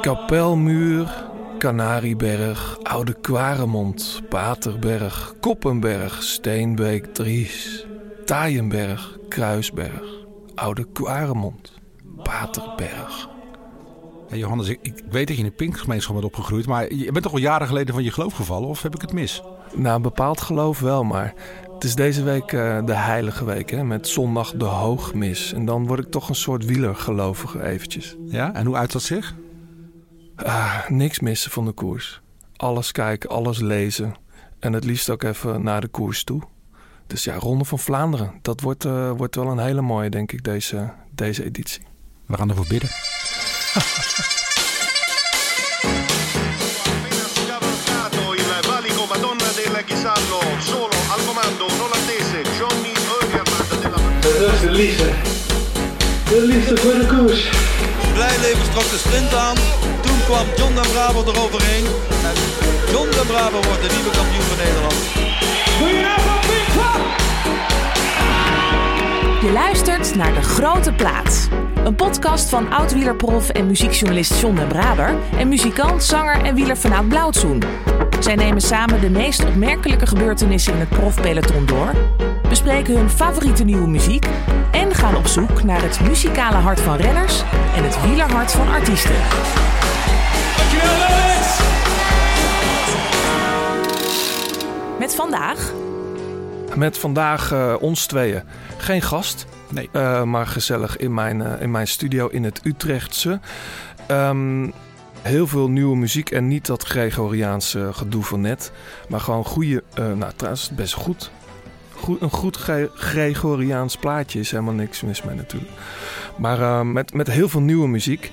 [0.00, 7.86] Kapelmuur, Canarieberg, Oude Kwaremond, Paterberg, Koppenberg, Steenbeek, Dries,
[8.24, 10.02] Taaienberg, Kruisberg,
[10.54, 11.72] Oude Kwaremond,
[12.22, 13.28] Paterberg.
[14.28, 17.32] Johannes, ik, ik weet dat je in de Pinkgemeenschap bent opgegroeid, maar je bent toch
[17.32, 19.42] al jaren geleden van je geloof gevallen, of heb ik het mis?
[19.74, 21.34] Nou, een bepaald geloof wel, maar
[21.74, 25.52] het is deze week eh, de heilige week, hè, met zondag de hoogmis.
[25.52, 28.16] En dan word ik toch een soort wielergelovige eventjes.
[28.26, 29.34] Ja, en hoe uit dat zich?
[30.44, 32.20] Ah, niks missen van de koers.
[32.56, 34.14] Alles kijken, alles lezen.
[34.58, 36.42] En het liefst ook even naar de koers toe.
[37.06, 38.38] Dus ja, Ronde van Vlaanderen.
[38.42, 41.82] Dat wordt, eh, wordt wel een hele mooie, denk ik, deze, deze editie.
[42.26, 42.88] We gaan ervoor bidden.
[54.60, 55.10] de liefde.
[56.28, 57.69] De liefde voor de koers.
[58.20, 59.56] Blijlevens trok de sprint aan.
[60.00, 61.84] Toen kwam John den Braber eroverheen.
[62.28, 62.34] En
[62.92, 64.94] John den Braber wordt de nieuwe kampioen van Nederland.
[69.42, 71.48] Je luistert naar De Grote Plaats.
[71.84, 75.14] Een podcast van oud-wielerprof en muziekjournalist John den Braber...
[75.38, 77.62] en muzikant, zanger en wieler vanuit Blauwtsoen.
[78.20, 81.92] Zij nemen samen de meest opmerkelijke gebeurtenissen in het profpeloton door...
[82.48, 84.26] bespreken hun favoriete nieuwe muziek...
[84.70, 87.42] en gaan op zoek naar het muzikale hart van renners...
[87.76, 89.16] en het wielerhart van artiesten.
[94.98, 95.72] Met vandaag
[96.76, 98.42] Met vandaag eh, ons tweeën.
[98.78, 99.88] Geen gast, Nee.
[99.92, 103.40] eh, maar gezellig in mijn, eh, in mijn studio in het Utrechtse.
[104.06, 104.68] Ehm,
[105.22, 108.72] heel veel nieuwe muziek en niet dat Gregoriaanse gedoe van net.
[109.08, 111.30] Maar gewoon goede, nou trouwens best goed.
[111.94, 115.72] goed een goed Gre- Gregoriaans plaatje is helemaal niks mis mee natuurlijk.
[116.36, 118.30] Maar met, met heel veel nieuwe muziek.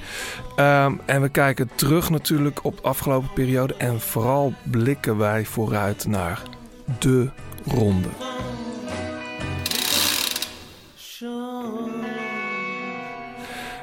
[0.55, 3.75] Ehm, en we kijken terug natuurlijk op de afgelopen periode.
[3.77, 6.41] En vooral blikken wij vooruit naar
[6.99, 7.29] de
[7.67, 8.09] ronde.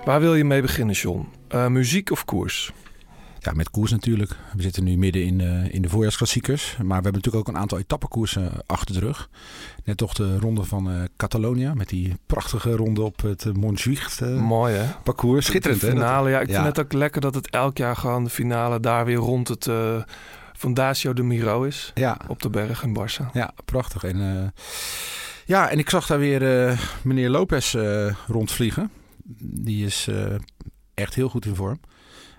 [0.04, 1.28] Waar wil je mee beginnen, John?
[1.48, 2.72] Eh, muziek of koers?
[3.44, 4.36] Ja, met koers natuurlijk.
[4.56, 6.76] We zitten nu midden in, eh, in de voorjaarsklassiekers.
[6.76, 9.28] Maar we hebben natuurlijk ook een aantal etappekoersen achter de rug.
[9.84, 11.74] Net toch de ronde van eh Catalonia.
[11.74, 14.86] Met die prachtige ronde op het uh, Montjuïc eh, Mooi hè?
[15.02, 15.46] parcours.
[15.46, 15.92] Schitterend de hè?
[15.92, 16.40] finale, ja.
[16.40, 16.54] Ik ja.
[16.54, 19.68] vind het ook lekker dat het elk jaar gewoon de finale daar weer rond het
[20.64, 21.90] Fundacio de Miro is.
[21.94, 23.32] Ja, Op de berg in Barça.
[23.32, 24.04] ja, prachtig.
[24.04, 24.48] En, eh,
[25.44, 28.90] ja, en ik zag daar weer eh, meneer Lopez eh, rondvliegen.
[29.38, 30.08] Die is
[30.94, 31.80] echt heel goed in vorm.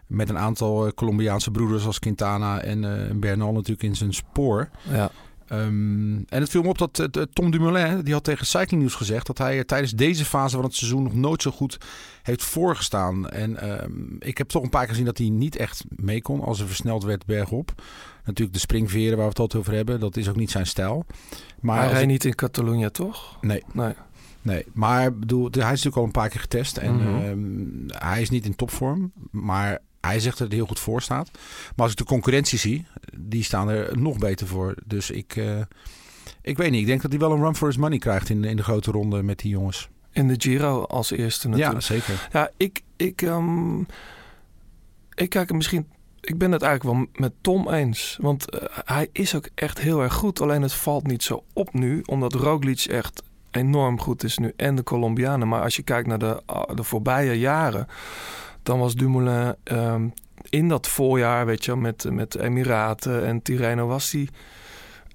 [0.08, 4.70] Met een aantal Colombiaanse broeders als Quintana en Bernal natuurlijk in zijn spoor.
[4.90, 5.12] Ja.
[5.48, 8.94] Ehm, en het viel me op dat eh, Tom Dumoulin, die had tegen Cycling News
[8.96, 9.26] gezegd...
[9.28, 11.78] dat hij er tijdens deze fase van het seizoen nog nooit zo goed
[12.24, 13.30] heeft voorgestaan.
[13.30, 16.42] En ehm, ik heb toch een paar keer gezien dat hij niet echt mee kon
[16.42, 17.82] als er versneld werd bergop.
[18.26, 21.06] Natuurlijk de springveren waar we het altijd over hebben, dat is ook niet zijn stijl.
[21.62, 23.38] Maar hij ik- niet in Catalonië, toch?
[23.42, 23.64] Nee.
[23.74, 23.94] Nee.
[24.42, 26.78] Nee, maar bedoel, hij is natuurlijk al een paar keer getest.
[26.78, 27.16] En Mhm.
[27.24, 29.12] ehm, hij is niet in topvorm.
[29.32, 31.30] Maar hij zegt dat hij heel goed voor staat.
[31.76, 32.86] Maar als ik de concurrentie zie,
[33.18, 34.76] die staan er nog beter voor.
[34.86, 35.62] Dus ik, eh,
[36.42, 36.82] ik weet niet.
[36.82, 38.92] Ik denk dat hij wel een run for his money krijgt in, in de grote
[38.92, 39.90] ronde met die jongens.
[40.12, 41.86] In de Giro als eerste Ja, natuurlijk.
[41.86, 42.28] zeker.
[42.32, 43.80] Ja, ik, ik, ehm,
[45.14, 45.88] ik kijk er misschien.
[46.22, 48.18] Ik ben het eigenlijk wel met Tom eens.
[48.22, 50.42] Want eh, hij is ook echt heel erg goed.
[50.42, 52.02] Alleen het valt niet zo op nu.
[52.06, 54.54] Omdat Roglic echt enorm goed is nu.
[54.56, 55.48] En de Colombianen.
[55.48, 57.88] Maar als je kijkt naar de, ah, de voorbije jaren.
[58.66, 60.08] Dan was Dumoulin ehm,
[60.50, 64.28] in dat voorjaar, weet je met, met Emiraten en Tirreno was hij...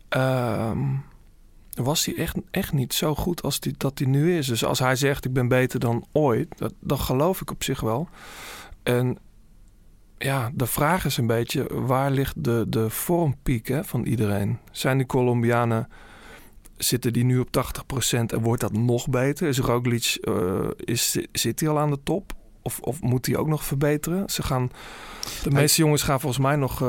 [0.08, 0.78] ehm,
[1.74, 4.46] was hij echt, echt niet zo goed als dat hij nu is.
[4.46, 7.80] Dus als hij zegt, ik ben beter dan ooit, dat, dat geloof ik op zich
[7.80, 8.08] wel.
[8.82, 9.18] En
[10.18, 14.58] ja, de vraag is een beetje, waar ligt de, de vormpiek hè, van iedereen?
[14.70, 15.88] Zijn die Colombianen,
[16.76, 19.48] zitten die nu op 80% en wordt dat nog beter?
[19.48, 22.38] Is Roglic, eh, is, zit hij al aan de top?
[22.62, 24.30] Of, of moet hij ook nog verbeteren?
[24.30, 24.70] Ze gaan,
[25.42, 26.88] de meeste jongens gaan volgens mij nog eh,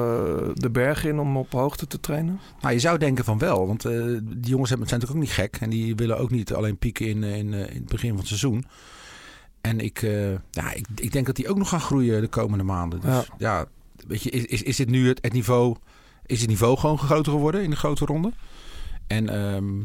[0.54, 2.40] de berg in om op hoogte te trainen.
[2.62, 3.68] Nou, je zou denken van wel.
[3.68, 3.92] Want eh,
[4.24, 5.58] die jongens zijn natuurlijk ook niet gek.
[5.60, 8.28] En die willen ook niet alleen pieken in, eh, in, in het begin van het
[8.28, 8.66] seizoen.
[9.62, 10.02] En ik,
[10.52, 13.00] ja, ik, ik denk dat die ook nog gaan groeien de komende maanden.
[13.00, 13.24] Dus Ja.
[13.38, 13.66] ja,
[14.08, 15.76] weet je, is, is, is dit nu het, het niveau...
[16.26, 18.32] Is het niveau gewoon groter geworden in de grote ronde?
[19.08, 19.82] En ehm,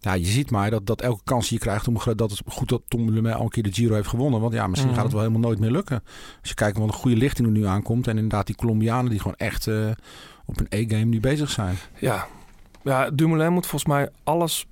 [0.00, 1.88] ja, je ziet maar dat, dat elke kans die je krijgt...
[1.88, 4.40] Om, dat het goed dat Tom Dumoulin al een keer de Giro heeft gewonnen.
[4.40, 4.96] Want ja, misschien Mhm.
[5.00, 6.02] gaat het wel helemaal nooit meer lukken.
[6.40, 8.06] Als je kijkt wat een goede lichting er nu aankomt.
[8.06, 9.90] En inderdaad die Colombianen die gewoon echt eh,
[10.44, 11.76] op een E-game nu bezig zijn.
[11.98, 12.26] Ja.
[12.82, 14.66] ja, Dumoulin moet volgens mij alles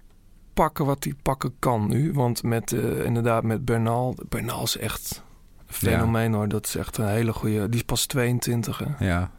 [0.55, 2.13] pakken wat hij pakken kan nu.
[2.13, 5.23] Want met, eh, inderdaad met Bernal, Bernal is echt
[5.67, 6.49] fenomeen hoor.
[6.49, 7.69] Dat is echt een hele goede.
[7.69, 8.79] Die is pas 22.
[8.79, 9.07] Hè?
[9.07, 9.31] Ja.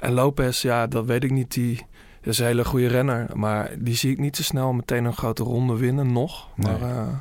[0.00, 1.52] En Lopez, ja, dat weet ik niet.
[1.52, 1.86] Die
[2.34, 3.28] is een hele goede renner.
[3.38, 6.48] Maar die zie ik niet zo snel meteen een grote ronde winnen nog.
[6.56, 6.90] Maar Nee.
[6.90, 7.18] eh,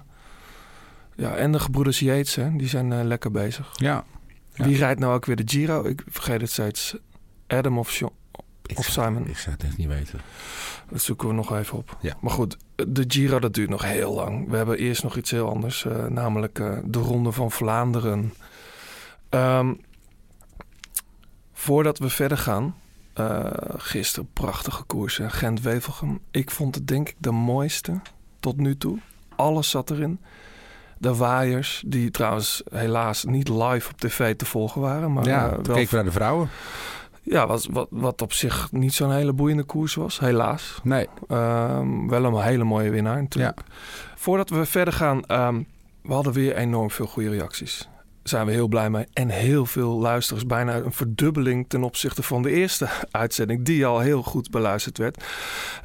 [1.15, 3.71] ja, en de gebroeders Yates, hè, die zijn eh, lekker bezig.
[3.75, 4.03] Ja.
[4.53, 4.65] Ja.
[4.65, 5.83] Wie rijdt nou ook weer de Giro?
[5.85, 6.97] Ik vergeet het steeds.
[7.47, 8.01] Adam of,
[8.65, 9.27] Ik of zou- Simon.
[9.29, 10.19] Ik zou het echt niet weten.
[10.89, 11.97] Dat zoeken we nog even op.
[12.01, 12.13] Ja.
[12.21, 12.57] Maar goed,
[12.87, 14.49] de Giro dat duurt nog heel lang.
[14.49, 15.85] We hebben eerst nog iets heel anders.
[15.85, 16.55] eh, namelijk
[16.85, 18.33] de Ronde van Vlaanderen.
[19.29, 19.73] Ehm,
[21.53, 22.75] voordat we verder gaan.
[23.17, 23.45] Eh,
[23.77, 25.31] gisteren prachtige koersen.
[25.31, 26.19] Gent-Wevelgem.
[26.31, 27.99] Ik vond het denk ik de mooiste
[28.39, 28.97] tot nu toe.
[29.35, 30.19] Alles zat erin.
[30.97, 35.13] De waaiers, die trouwens helaas niet live op tv te volgen waren.
[35.13, 36.49] Maar ja, toen wel keken we naar de vrouwen.
[37.21, 40.79] ja, wat, wat, wat op zich niet zo'n hele boeiende koers was, helaas.
[40.83, 41.07] Nee.
[41.27, 43.61] Ehm, wel een hele mooie winnaar natuurlijk.
[44.15, 45.61] Voordat we verder gaan, ehm,
[46.01, 47.89] we hadden weer enorm veel goede reacties.
[48.27, 49.05] Daar zijn we heel blij mee.
[49.13, 53.99] En heel veel luisteraars, bijna een verdubbeling ten opzichte van de eerste uitzending, die al
[53.99, 55.23] heel goed beluisterd werd.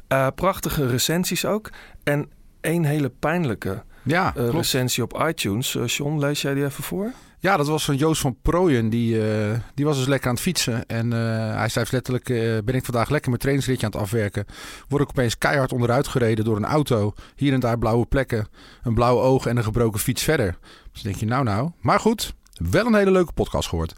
[0.07, 1.69] Eh, prachtige recensies ook.
[2.03, 2.29] En
[2.61, 5.75] één hele pijnlijke Ja, eh, recensie op iTunes.
[5.75, 7.11] Eh, John, lees jij die even voor?
[7.43, 8.89] Ja, dat was van Joost van Prooien.
[8.89, 10.85] Die, eh, die was dus lekker aan het fietsen.
[10.85, 12.29] En eh, hij schrijft letterlijk...
[12.29, 14.45] eh, ben ik vandaag lekker mijn trainingsritje aan het afwerken.
[14.87, 17.13] Word ik opeens keihard onderuit gereden door een auto.
[17.35, 18.47] Hier en daar blauwe plekken.
[18.83, 20.57] Een blauw oog en een gebroken fiets verder.
[20.91, 21.71] Dus denk je, nou nou.
[21.81, 22.33] Maar goed,
[22.71, 23.95] wel een hele leuke podcast gehoord.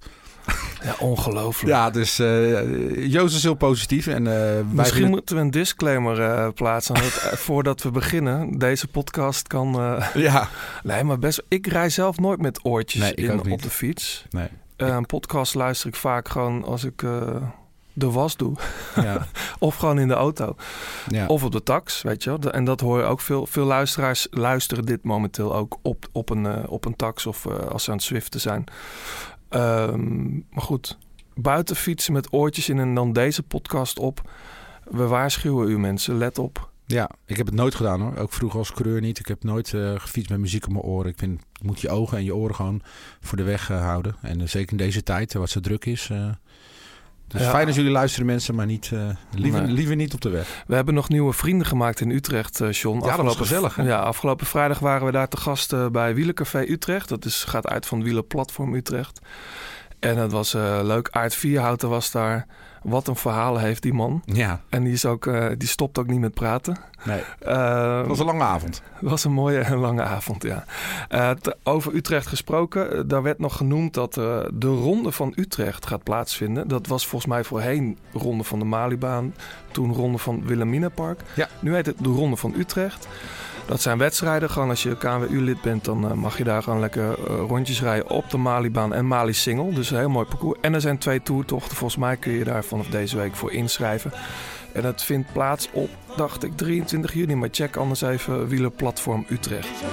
[0.84, 1.72] Ja, ongelooflijk.
[1.72, 4.08] Ja, dus eh, Joost is heel positief.
[4.08, 4.28] En,
[4.58, 6.94] eh, Misschien moeten we een disclaimer eh, plaatsen.
[6.96, 8.58] Dat, voordat we beginnen.
[8.58, 10.00] Deze podcast kan.
[10.14, 10.50] Ja,
[10.84, 11.44] nee, maar best.
[11.48, 14.26] Ik rij zelf nooit met oortjes Nee, in op de fiets.
[14.30, 14.48] nee.
[14.78, 17.04] Een podcast luister ik vaak gewoon als ik
[17.94, 18.56] de was doe.
[18.96, 19.28] Ja,
[19.60, 20.56] Of gewoon in de auto.
[21.08, 21.26] ja.
[21.28, 22.52] Of op de tax, weet je wel.
[22.52, 23.46] En dat hoor je ook veel.
[23.46, 27.90] Veel luisteraars luisteren dit momenteel ook op, op, een, op een tax of als ze
[27.90, 28.64] aan het zwiften zijn.
[29.56, 30.98] Ehm, maar goed,
[31.34, 34.30] buiten fietsen met oortjes in en dan deze podcast op.
[34.84, 36.70] We waarschuwen u mensen, let op.
[36.86, 38.18] Ja, ik heb het nooit gedaan hoor.
[38.18, 39.20] Ook vroeger als coureur niet.
[39.20, 41.12] Ik heb nooit eh, gefietst met muziek op mijn oren.
[41.12, 42.82] Ik vind, je moet je ogen en je oren gewoon
[43.20, 44.16] voor de weg eh, houden.
[44.22, 46.12] En eh, zeker in deze tijd, wat zo druk is.
[47.28, 47.50] Dus Ja.
[47.50, 49.00] fijn als jullie luisteren mensen, maar niet, eh,
[49.32, 49.72] liever, Nee.
[49.72, 50.64] liever niet op de weg.
[50.68, 53.00] We hebben nog nieuwe vrienden gemaakt in Utrecht, eh John.
[53.00, 53.84] dat was gezellig, hè?
[53.84, 57.10] Ja, afgelopen vrijdag waren we daar te gast eh, bij Wielercafé Utrecht.
[57.10, 59.20] Dat is, gaat uit van Wielerplatform Utrecht.
[60.00, 61.08] En het was eh, leuk.
[61.12, 62.48] Aard Vierhouten was daar.
[62.86, 64.22] Wat een verhaal heeft die man.
[64.26, 66.78] Ja, En die, is ook, eh, die stopt ook niet met praten.
[67.04, 67.22] nee.
[67.40, 68.82] Het was een lange avond.
[68.94, 70.64] Het was een mooie en lange avond, ja.
[71.10, 75.88] Eh, te- over Utrecht gesproken, eh, daar werd nog genoemd dat de Ronde van Utrecht
[75.88, 76.68] gaat plaatsvinden.
[76.68, 79.34] Dat was volgens mij voorheen Ronde van de Malibaan,
[79.72, 81.22] toen Ronde van Wilhelminapark.
[81.36, 81.48] Ja.
[81.60, 83.08] Nu heet het de Ronde van Utrecht.
[83.68, 84.50] Dat zijn wedstrijden.
[84.50, 88.10] Gewoon als je KNWU-lid bent, dan eh, mag je daar gewoon lekker eh, rondjes rijden
[88.10, 89.74] op de Malibaan en Mali Single.
[89.74, 90.60] Dus een heel mooi parcours.
[90.62, 91.78] En er zijn twee toertochten.
[91.78, 94.12] Volgens mij kun je daar vanaf deze week voor inschrijven.
[94.74, 97.36] En het vindt plaats op, dacht ik, 23 juni.
[97.36, 99.84] Maar check anders even Wielerplatform Utrecht.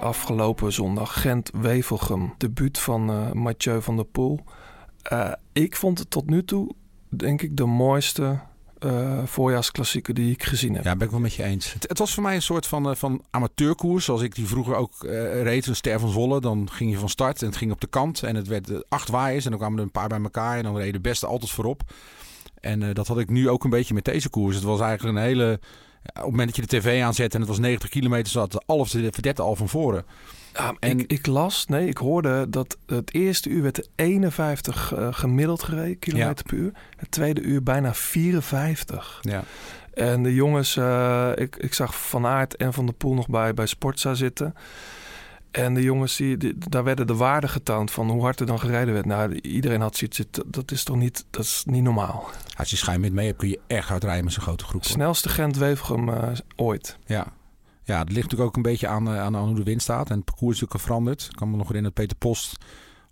[0.00, 2.34] Afgelopen zondag Gent-Wevelgem.
[2.38, 4.40] Debuut van eh, Mathieu van der Poel.
[5.52, 6.74] Ik vond het tot nu toe,
[7.08, 8.38] denk ik, de mooiste
[8.78, 10.84] eh voorjaarsklassieker die ik gezien heb.
[10.84, 11.72] Ja, ben ik wel met je eens.
[11.72, 14.04] Het, het was voor mij een soort van, eh, van amateurkoers.
[14.04, 16.40] Zoals ik die vroeger ook eh, reed, een ster van Zwolle.
[16.40, 18.22] Dan ging je van start en het ging op de kant.
[18.22, 20.56] En het werd acht waaiers en dan kwamen er een paar bij elkaar.
[20.56, 21.82] En dan reden de beste altijd voorop.
[22.60, 24.54] En eh, dat had ik nu ook een beetje met deze koers.
[24.54, 25.60] Het was eigenlijk een hele...
[26.02, 28.62] op het moment dat je de tv aanzet en het was 90 kilometer, zat de
[28.66, 30.04] half de verdette al van voren.
[30.58, 34.92] Ja, En- ik, ik las, nee, ik hoorde dat het eerste uur werd er 51
[34.94, 36.72] eh, gemiddeld gereden, kilometer per uur.
[36.96, 39.18] Het tweede uur bijna 54.
[39.20, 39.42] Ja.
[39.94, 43.54] En de jongens, eh, ik, ik zag Van Aert en Van der Poel nog bij,
[43.54, 44.54] bij Sportza zitten.
[45.50, 48.60] En de jongens, die, die- daar werden de waarden getoond van hoe hard er dan
[48.60, 49.06] gereden werd.
[49.06, 52.30] Nou, iedereen had zoiets, dat- is toch niet, dat is niet normaal.
[52.56, 54.82] Als je schijnmiddel mee hebt, kun je echt hard rijden met zo'n grote groep.
[54.82, 54.90] hoor.
[54.90, 56.98] Snelste Gent-Wevelgem eh, ooit.
[57.06, 57.26] Ja.
[57.88, 60.10] Ja, het ligt natuurlijk ook een beetje aan, eh, aan, aan hoe de wind staat.
[60.10, 61.22] En het parcours is natuurlijk veranderd.
[61.30, 62.56] Ik kan me nog herinneren dat Peter Post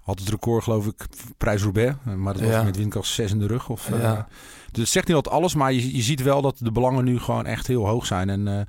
[0.01, 1.07] had het record, geloof ik,
[1.37, 1.95] Prijs-Roubaix.
[2.07, 2.63] Eh, Maar dat was Ja.
[2.63, 3.69] met windkracht 6 in de rug.
[3.69, 4.29] Of, eh, Ja.
[4.73, 7.19] Dus het zegt niet altijd alles, maar je, je ziet wel dat de belangen nu
[7.19, 8.31] gewoon echt heel hoog zijn.
[8.31, 8.69] En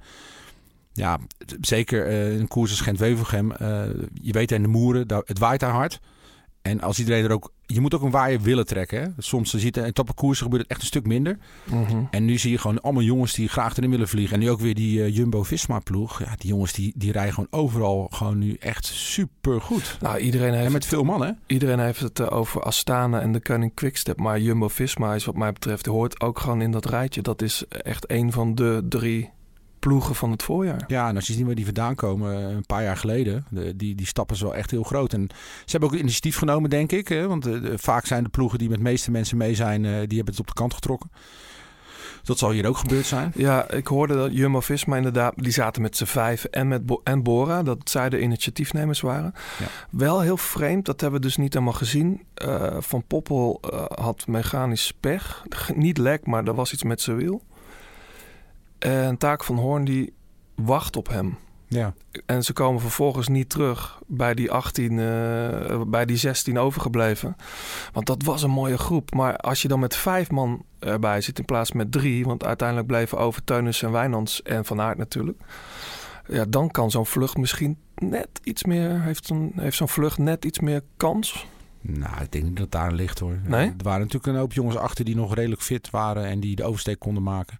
[0.94, 1.20] ja,
[1.62, 3.52] zeker in een koers als Gent-Wevelgem.
[4.14, 6.00] je weet in de moeren, daar, het waait daar hard.
[6.62, 7.52] En als iedereen er ook...
[7.70, 9.02] Je moet ook een waaier willen trekken.
[9.02, 9.08] Hè?
[9.18, 11.38] Soms zie je in etappekoersen gebeurt het echt een stuk minder.
[11.64, 12.04] Mhm.
[12.12, 14.34] En nu zie je gewoon allemaal jongens die graag erin willen vliegen.
[14.34, 16.20] En nu ook weer die eh, Jumbo-Visma-ploeg.
[16.20, 19.98] Ja, die jongens die, die rijden gewoon overal gewoon nu echt super goed.
[20.02, 21.40] Nou, iedereen heeft En met veel mannen.
[21.46, 24.20] Iedereen heeft het eh, over Astana en de Koning Quickstep.
[24.20, 27.22] Maar Jumbo-Visma is wat mij betreft, hoort ook gewoon in dat rijtje.
[27.22, 29.30] Dat is echt een van de drie
[29.88, 30.84] ploegen van het voorjaar.
[30.88, 33.76] Ja, en als je ziet waar die vandaan komen, eh, een paar jaar geleden, de,
[33.76, 35.14] die, die stappen is wel echt heel groot.
[35.14, 35.28] En
[35.66, 37.08] ze hebben ook initiatief genomen, denk ik.
[37.08, 39.86] Hè, want eh, de- vaak zijn de ploegen die met de meeste mensen mee zijn,
[39.86, 41.12] eh, die hebben het op de kant getrokken.
[42.24, 43.32] Dat zal hier ook gebeurd zijn.
[43.36, 47.24] Ja, ik hoorde dat Jumbo-Visma inderdaad, die zaten met z'n vijf en met Bo- en
[47.24, 49.34] Bora, dat zij de initiatiefnemers waren.
[49.60, 49.66] Ja.
[49.90, 52.22] Wel heel vreemd, dat hebben we dus niet helemaal gezien.
[52.34, 55.44] Eh, Van Poppel eh, had mechanisch pech.
[55.50, 57.42] G- Niet lek, maar er was iets met zijn wiel.
[58.80, 60.14] En Taak van Hoorn die
[60.56, 61.38] wacht op hem.
[61.68, 61.94] Ja.
[62.26, 67.36] En ze komen vervolgens niet terug bij die 18, eh, bij die 16 overgebleven.
[67.94, 69.14] Want dat was een mooie groep.
[69.14, 72.26] Maar als je dan met vijf man erbij zit in plaats met drie...
[72.26, 75.42] want uiteindelijk bleven over Teunis en Wijnands en Van Aert natuurlijk...
[76.30, 79.02] Ja, dan kan zo'n vlucht misschien net iets meer...
[79.02, 81.48] heeft zo'n heeft zo'n vlucht net iets meer kans.
[81.82, 83.40] Nou, ik denk niet dat het daar ligt hoor.
[83.44, 83.68] Nee?
[83.68, 86.64] Er waren natuurlijk een hoop jongens achter die nog redelijk fit waren en die de
[86.64, 87.60] oversteek konden maken.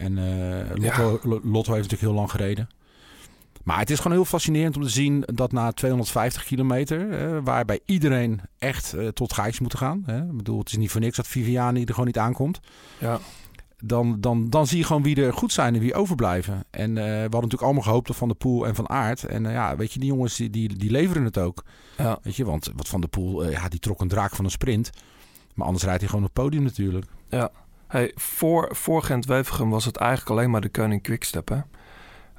[0.00, 2.68] En eh, Lotto, Lotto heeft natuurlijk heel lang gereden.
[3.64, 7.80] Maar het is gewoon heel fascinerend om te zien dat na 250 kilometer, eh, waarbij
[7.84, 10.02] iedereen echt eh, tot Gijs moet gaan.
[10.06, 10.22] Hè?
[10.22, 12.60] Ik bedoel, het is niet voor niks dat Viviani er gewoon niet aankomt.
[12.98, 13.18] Ja,
[13.78, 16.64] Dan, dan, dan zie je gewoon wie er goed zijn en wie overblijven.
[16.70, 19.24] En eh, we hadden natuurlijk allemaal gehoopt op Van der Poel en Van Aert.
[19.24, 21.64] En eh, ja, weet je, die jongens die, die, die leveren het ook.
[21.96, 22.18] ja.
[22.22, 24.50] Weet je, want wat Van der Poel, eh, ja, die trok een draak van een
[24.50, 24.90] sprint.
[25.54, 27.06] Maar anders rijdt hij gewoon op het podium natuurlijk.
[27.28, 27.50] Ja.
[27.90, 31.58] Hey, voor, voor Gent-Wevelgem was het eigenlijk alleen maar de Koning Quickstep, hè?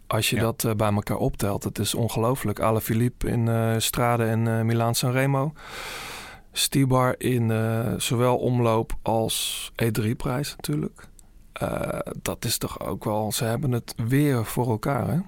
[0.08, 0.42] Als je Ja.
[0.42, 2.60] dat eh, bij elkaar optelt, het is ongelooflijk.
[2.60, 5.54] Alaphilippe in eh Strade en eh Milaan Sanremo.
[6.52, 7.52] Stibar in
[7.98, 11.08] zowel omloop als E3-prijs natuurlijk.
[12.22, 13.32] Dat is toch ook wel...
[13.32, 15.20] Ze hebben het weer voor elkaar, hè?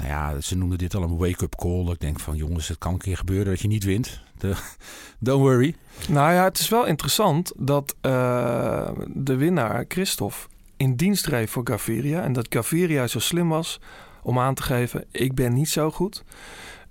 [0.00, 1.90] Nou ja, ze noemden dit al een wake-up call.
[1.90, 4.20] Ik denk van jongens, het kan een keer gebeuren dat je niet wint.
[4.38, 4.54] De,
[5.18, 5.74] don't worry.
[6.08, 10.36] Nou ja, het is wel interessant dat eh, de winnaar, Christophe,
[10.76, 12.22] in dienst reed voor Gaviria.
[12.22, 13.80] En dat Gaviria zo slim was
[14.22, 16.24] om aan te geven, ik ben niet zo goed.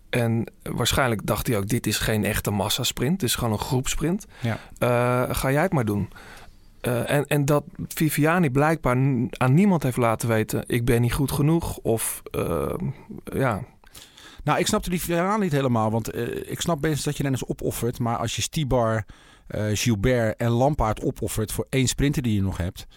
[0.09, 3.11] En waarschijnlijk dacht hij ook, dit is geen echte massasprint.
[3.11, 4.25] Het is gewoon een groepsprint.
[4.39, 4.59] Ja.
[4.77, 6.09] Eh, ga jij het maar doen.
[6.81, 8.97] Eh, en, en dat Viviani blijkbaar
[9.29, 10.63] aan niemand heeft laten weten...
[10.67, 12.73] ik ben niet goed genoeg of eh,
[13.23, 13.61] ja,
[14.43, 15.91] Nou, ik snapte die verhaal niet helemaal.
[15.91, 17.99] Want eh, ik snap best dat je renners opoffert.
[17.99, 19.05] Maar als je Stibar,
[19.73, 22.87] Gilbert en Lampaard opoffert voor één sprinter die je nog hebt.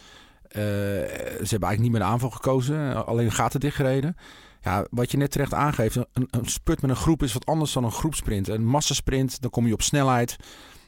[0.53, 3.07] ze hebben eigenlijk niet meer de aanval gekozen.
[3.07, 4.17] Alleen gaten dichtgereden.
[4.61, 5.97] Ja, wat je net terecht aangeeft.
[5.97, 8.49] Een, een spurt met een groep is wat anders dan een groepsprint.
[8.49, 10.37] Een massasprint, dan kom je op snelheid.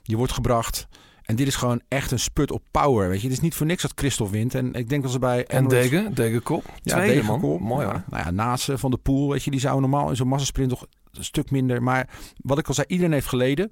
[0.02, 0.86] Je wordt gebracht.
[1.24, 3.08] En dit is gewoon echt een spurt op power.
[3.08, 4.54] Weet je, het is niet voor niks dat Christophe wint.
[4.54, 6.64] En ik denk dat ze bij en Emirates- Degen, Degenkop.
[6.82, 7.40] ja, Tweede, man.
[7.40, 7.92] Mooi ja.
[7.92, 8.02] hoor.
[8.08, 10.86] Nou ja, naast Van de Poel, weet je, die zouden normaal in zo'n massasprint toch
[11.12, 11.82] een stuk minder.
[11.82, 13.70] Maar wat ik al zei, iedereen heeft geleden.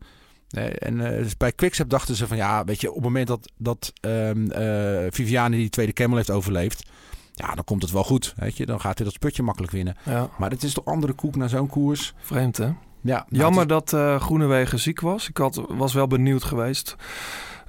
[0.78, 3.52] En eh, dus bij Quickstep dachten ze van ja, weet je, op het moment dat,
[3.56, 6.88] dat ehm, eh, Viviani die tweede Camel heeft overleefd,
[7.32, 8.34] ja, dan komt het wel goed.
[8.36, 9.96] Weet je, dan gaat hij dat sputje makkelijk winnen.
[10.04, 12.14] Ja, Maar het is toch andere koek naar zo'n koers.
[12.20, 12.70] vreemd hè?
[13.02, 15.28] Ja, nou, Jammer dat eh Groenewegen ziek was.
[15.28, 16.96] Ik had, was wel benieuwd geweest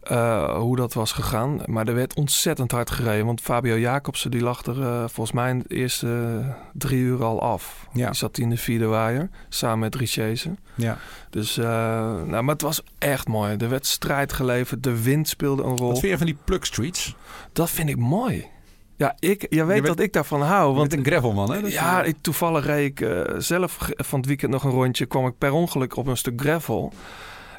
[0.03, 1.61] eh, hoe dat was gegaan.
[1.65, 3.25] Maar er werd ontzettend hard gereden.
[3.25, 6.41] Want Fabio Jacobsen die lag er eh, volgens mij in de eerste
[6.73, 7.87] drie uur al af.
[7.93, 8.05] Ja.
[8.05, 10.55] Die zat in de vierde waaier samen met Richese.
[10.75, 10.97] ja.
[11.29, 13.55] Dus, nou, maar het was echt mooi.
[13.57, 14.83] Er werd strijd geleverd.
[14.83, 15.89] De wind speelde een rol.
[15.89, 17.15] Wat vind je van die plug streets?
[17.53, 18.51] Dat vind ik mooi.
[18.97, 20.75] Ja, ik, jij weet bent- dat ik daarvan hou.
[20.75, 21.57] Want een gravelman, hè?
[21.57, 25.05] Ja, ik, toevallig reed ik eh, zelf van het weekend nog een rondje.
[25.05, 26.93] kwam ik per ongeluk op een stuk gravel.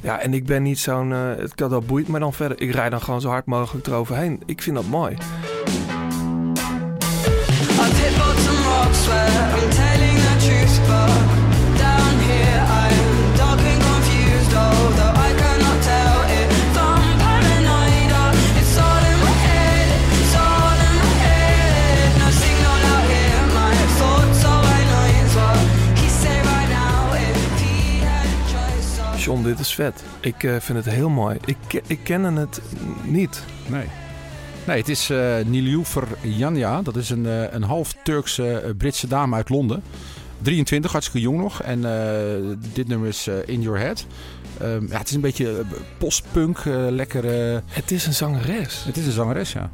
[0.03, 1.11] Ja, en ik ben niet zo'n...
[1.11, 2.61] het kan dat boeit me dan verder.
[2.61, 4.43] Ik rijd dan gewoon zo hard mogelijk eroverheen.
[4.47, 5.17] Ik vind dat mooi.
[29.25, 30.04] John, dit is vet.
[30.21, 31.37] Ik eh, vind het heel mooi.
[31.45, 32.61] Ik, ik ken het
[33.04, 33.43] niet.
[33.66, 33.87] Nee.
[34.66, 36.83] Nee, het is eh Nilüfer Janja.
[36.83, 39.83] Dat is een, eh, een half Turkse Britse dame uit Londen.
[40.43, 41.62] 23, hartstikke jong nog.
[41.62, 41.81] En
[42.73, 44.07] dit nummer is In Your Head.
[44.61, 45.64] Ehm, ja, het is een beetje
[45.99, 47.25] postpunk, lekker...
[47.66, 48.85] Het is een zangeres.
[48.85, 49.71] het is een zangeres, ja.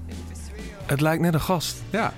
[0.86, 1.76] Het lijkt net een gast.
[1.90, 2.12] Ja,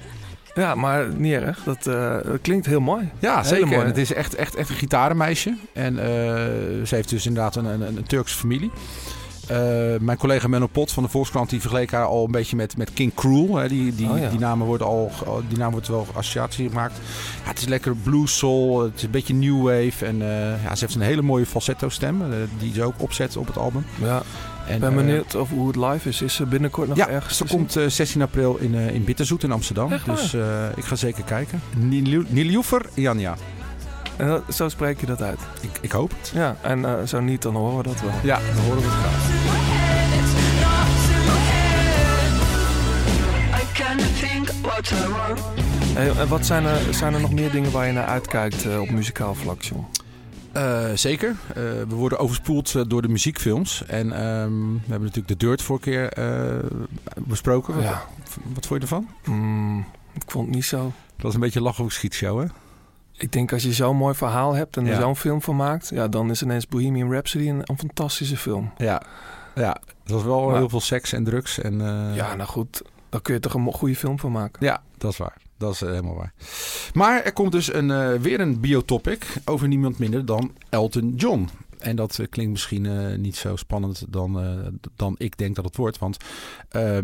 [0.54, 1.62] Ja, maar niet erg.
[1.64, 3.10] Dat, eh, dat klinkt heel mooi.
[3.18, 3.66] ja Hele zeker.
[3.66, 3.80] mooie.
[3.80, 5.56] En het is echt, echt, echt een gitarenmeisje.
[5.72, 6.04] En eh,
[6.84, 8.70] ze heeft dus inderdaad een, een, een Turkse familie.
[9.46, 9.56] Eh,
[10.00, 12.92] mijn collega Menno Pot van de Volkskrant die vergeleek haar al een beetje met, met
[12.92, 13.56] King Cruel.
[13.56, 13.68] Hè.
[13.68, 14.28] Die, die, Oh ja.
[14.28, 15.10] die, namen worden al,
[15.48, 16.96] die naam wordt wel associatie gemaakt.
[17.42, 20.06] Ja, het is lekker blues soul, het is een beetje new wave.
[20.06, 20.18] En
[20.62, 22.22] ja, ze heeft een hele mooie falsetto stem,
[22.58, 23.84] die ze ook opzet op het album.
[24.00, 24.22] Ja,
[24.68, 26.22] En, ik ben eh, benieuwd of hoe het live is.
[26.22, 29.42] Is ze binnenkort nog ja, ergens ze komt eh, 16 april in, eh, in Bitterzoet
[29.42, 29.92] in Amsterdam.
[29.92, 30.42] Echt dus eh,
[30.76, 31.60] ik ga zeker kijken.
[32.28, 33.34] Niljoefer, Janja.
[34.16, 35.38] En dat- zo spreek je dat uit.
[35.60, 36.30] Ik, ik hoop het.
[36.34, 38.10] Ja, en eh, zo niet, dan horen we dat wel.
[38.22, 39.30] Ja, dan horen we het graag.
[45.94, 48.80] Hey, en wat zijn er, zijn er nog meer dingen waar je naar uitkijkt eh,
[48.80, 49.86] op muzikaal vlak, John?
[50.52, 51.28] Eh, zeker.
[51.48, 51.54] Eh,
[51.88, 53.84] we worden overspoeld eh, door de muziekfilms.
[53.86, 56.12] En ehm, we hebben natuurlijk de Dirt vorige keer
[57.16, 57.74] besproken.
[57.74, 58.02] Wat, Ja.
[58.54, 59.08] wat vond je ervan?
[59.24, 60.92] Mm, ik vond het niet zo.
[61.14, 62.46] Dat was een beetje een lach of schietshow, hè?
[63.16, 65.00] Ik denk als je zo'n mooi verhaal hebt en er Ja.
[65.00, 68.70] zo'n film van maakt, ja, dan is ineens Bohemian Rhapsody een, een fantastische film.
[68.76, 69.02] Ja.
[69.54, 69.72] Ja,
[70.04, 71.58] dat was wel Maar- heel veel seks en drugs.
[71.58, 71.78] En,
[72.14, 74.66] Ja, nou goed, daar kun je toch een goede film van maken.
[74.66, 75.36] ja, dat is waar.
[75.62, 76.32] Dat is eh, helemaal waar.
[76.94, 81.48] Maar er komt dus een, eh, weer een biotopic over niemand minder dan Elton John.
[81.78, 84.40] En dat eh, klinkt misschien niet zo spannend dan,
[84.96, 85.98] dan ik denk dat het wordt.
[85.98, 86.16] Want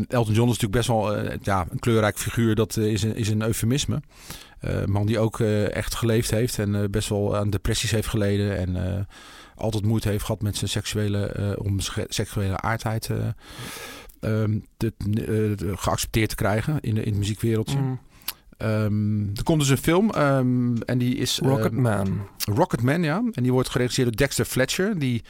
[0.09, 2.55] Elton John is natuurlijk best wel ja, een kleurrijk figuur.
[2.55, 4.03] Dat is, een, is een eufemisme.
[4.87, 8.57] Man die ook echt geleefd heeft en best wel aan depressies heeft geleden.
[8.57, 9.07] En
[9.55, 13.11] altijd moeite heeft gehad met zijn seksuele, om seksuele aardheid
[14.21, 14.93] eh, ehm, te,
[15.77, 17.79] geaccepteerd te krijgen in, de, in het muziekwereldje.
[17.79, 18.00] Mm,
[18.59, 21.41] Ehm, er komt dus een film ehm, en die is...
[21.41, 22.27] ehm, Rocketman.
[22.55, 23.23] Rocketman, ja.
[23.33, 24.99] En die wordt geregisseerd door Dexter Fletcher.
[24.99, 25.23] Die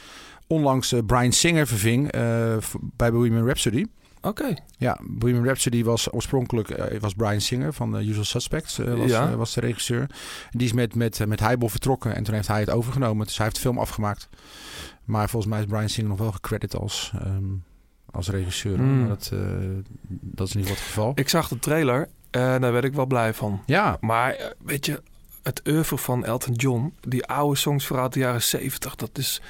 [0.47, 2.57] onlangs eh, Brian Singer verving eh,
[2.95, 3.85] bij Bohemian Rhapsody.
[4.21, 4.53] Oké.
[4.77, 8.77] Ja, Bohemian Rhapsody was oorspronkelijk eh, was Brian Singer van The Usual Suspects.
[8.77, 9.35] was, Ja.
[9.35, 10.01] was de regisseur.
[10.51, 13.25] En die is met, met, met Heibel vertrokken en toen heeft hij het overgenomen.
[13.25, 14.29] Dus hij heeft de film afgemaakt.
[15.05, 17.11] Maar volgens mij is Brian Singer nog wel gecredit als,
[18.11, 18.79] als regisseur.
[18.79, 18.99] Mm.
[18.99, 19.39] Maar dat, eh,
[20.09, 21.11] dat is niet wat het geval.
[21.15, 23.61] Ik zag de trailer en daar werd ik wel blij van.
[23.65, 25.01] Ja, Maar eh, weet je,
[25.43, 29.41] het oeuvre van Elton John, die oude songs vooruit de jaren 70, dat is,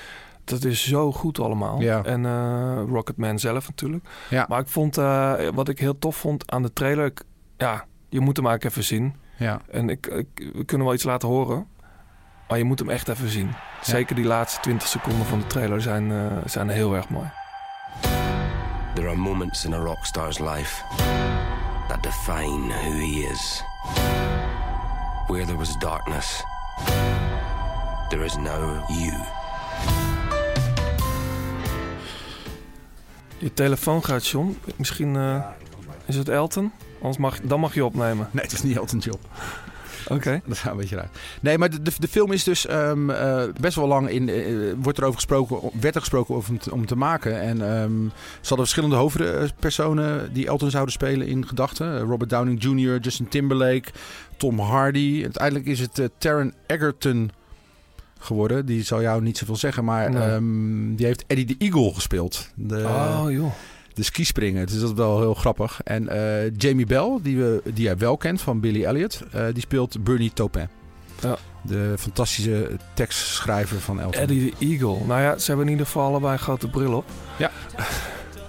[0.44, 1.82] dat is zo goed allemaal.
[1.82, 2.04] Ja.
[2.04, 4.06] En eh, Rocketman zelf natuurlijk.
[4.30, 4.46] Ja.
[4.50, 7.24] Maar ik vond, eh, wat ik heel tof vond aan de trailer, ik-
[7.58, 9.16] ja, je moet hem eigenlijk even zien.
[9.38, 9.62] ja.
[9.72, 11.68] En ik, ik, we kunnen wel iets laten horen,
[12.48, 13.50] maar je moet hem echt even zien.
[13.82, 17.28] Zeker die laatste 20 seconden van de trailer zijn, eh, zijn heel erg mooi.
[19.00, 20.84] There are moments in a rock star's life
[21.88, 23.64] that define who he is.
[25.28, 26.44] Where there was darkness,
[28.10, 29.14] there is now you.
[33.38, 34.58] Je telefoon gaat, John.
[34.76, 35.46] Misschien eh,
[36.06, 36.72] is het Elton.
[36.98, 38.30] Anders mag, dan mag je opnemen.
[38.32, 39.20] Nee, het is niet Elton John.
[40.08, 40.42] Oké.
[40.46, 41.10] Dat gaat een beetje raar.
[41.42, 44.30] Nee, maar de, de, de film is dus ehm, eh, best wel lang in.
[44.30, 44.44] eh,
[44.78, 47.42] wordt er over gesproken, werd er gesproken over om te, om te maken.
[47.42, 48.04] En ehm,
[48.42, 52.00] ze hadden verschillende hoofdpersonen die Elton zouden spelen in gedachten.
[52.00, 53.92] Robert Downing Jr., Justin Timberlake,
[54.38, 55.20] Tom Hardy.
[55.24, 57.32] Uiteindelijk is het eh, Taron Egerton
[58.20, 58.66] geworden.
[58.66, 60.22] Die zal jou niet zoveel zeggen, maar Nee.
[60.24, 62.50] ehm, die heeft Eddie the Eagle gespeeld.
[62.56, 63.52] De, oh joh.
[63.93, 64.65] De skispringen.
[64.65, 65.82] Dus dat is wel heel grappig.
[65.84, 69.62] En eh, Jamie Bell, die, we, die jij wel kent van Billy Elliot, eh, die
[69.62, 70.67] speelt Bernie Taupin.
[71.21, 71.38] Ja.
[71.62, 74.21] De fantastische tekstschrijver van Elton.
[74.21, 75.06] Eddie the Eagle.
[75.06, 77.06] Nou ja, ze hebben in ieder geval allebei een grote bril op.
[77.38, 77.52] Ja.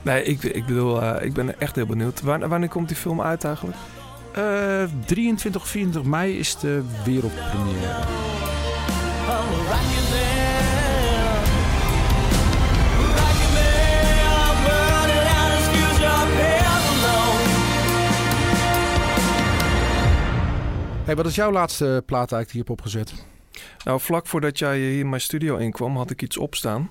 [0.02, 2.20] Nee, ik, ik bedoel, eh, ik ben echt heel benieuwd.
[2.20, 3.76] Wanneer, wanneer komt die film uit eigenlijk?
[4.32, 7.98] Eh, 23, 24 mei is de wereldpremière.
[21.14, 23.12] Wat is jouw laatste plaat eigenlijk je hebt opgezet?
[23.84, 26.90] Nou, vlak voordat jij hier in mijn studio inkwam, had ik iets opstaan.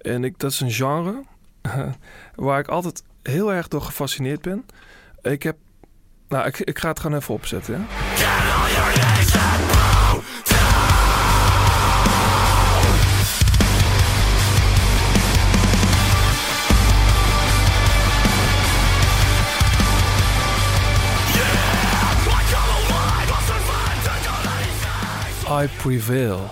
[0.00, 1.22] En ik, dat is een genre
[2.34, 4.64] waar ik altijd heel erg door gefascineerd ben.
[5.22, 5.56] Ik heb...
[6.28, 8.13] Nou, ik, ik ga het gewoon even opzetten, ja?
[25.62, 26.50] I Prevail.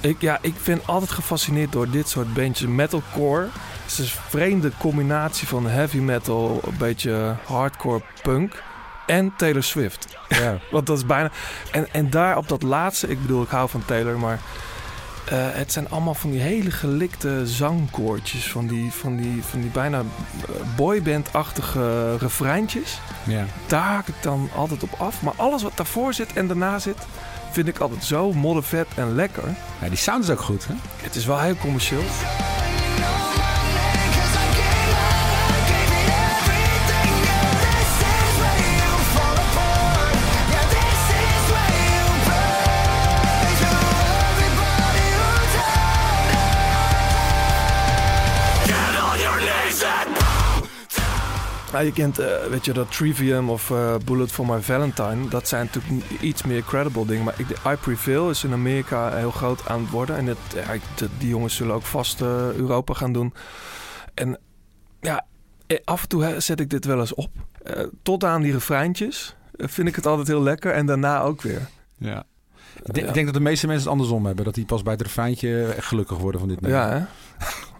[0.00, 2.68] Ik, ja, ik ben altijd gefascineerd door dit soort bandjes.
[2.68, 3.46] Metalcore.
[3.82, 8.62] Het is een vreemde combinatie van heavy metal, een beetje hardcore punk
[9.06, 10.16] en Taylor Swift.
[10.28, 10.58] Ja.
[10.70, 11.30] Want dat is bijna...
[11.70, 14.38] En, en daar op dat laatste, ik bedoel, ik hou van Taylor, maar...
[15.24, 18.50] eh, het zijn allemaal van die hele gelikte zangkoortjes.
[18.50, 20.04] Van die, van die, van die bijna eh,
[20.76, 22.98] boyband-achtige refreintjes.
[23.26, 23.44] ja.
[23.66, 25.22] Daar haak ik dan altijd op af.
[25.22, 27.06] Maar alles wat daarvoor zit en daarna zit,
[27.50, 29.44] vind ik altijd zo moddervet en lekker.
[29.80, 30.74] ja, die sound is ook goed, hè?
[31.02, 32.02] Het is wel heel commercieel.
[51.72, 55.28] Nou, je kent, eh, weet je, dat Trivium of eh, Bullet for My Valentine.
[55.28, 57.24] Dat zijn natuurlijk iets meer credible dingen.
[57.24, 60.16] Maar ik, I Prevail is in Amerika heel groot aan het worden.
[60.16, 63.34] En het, ja, ik- de- die jongens zullen ook vast eh, Europa gaan doen.
[64.14, 64.38] En
[65.00, 65.26] ja,
[65.66, 67.30] eh, af en toe hè, zet ik dit wel eens op.
[68.02, 70.72] Tot aan die refreintjes vind ik het altijd heel lekker.
[70.72, 71.68] En daarna ook weer.
[71.98, 72.24] Ja.
[72.84, 73.06] Ik denk, Ja.
[73.08, 74.44] ik denk dat de meeste mensen het andersom hebben.
[74.44, 76.80] Dat die pas bij het refreintje gelukkig worden van dit nummer.
[76.80, 77.04] Ja, hè?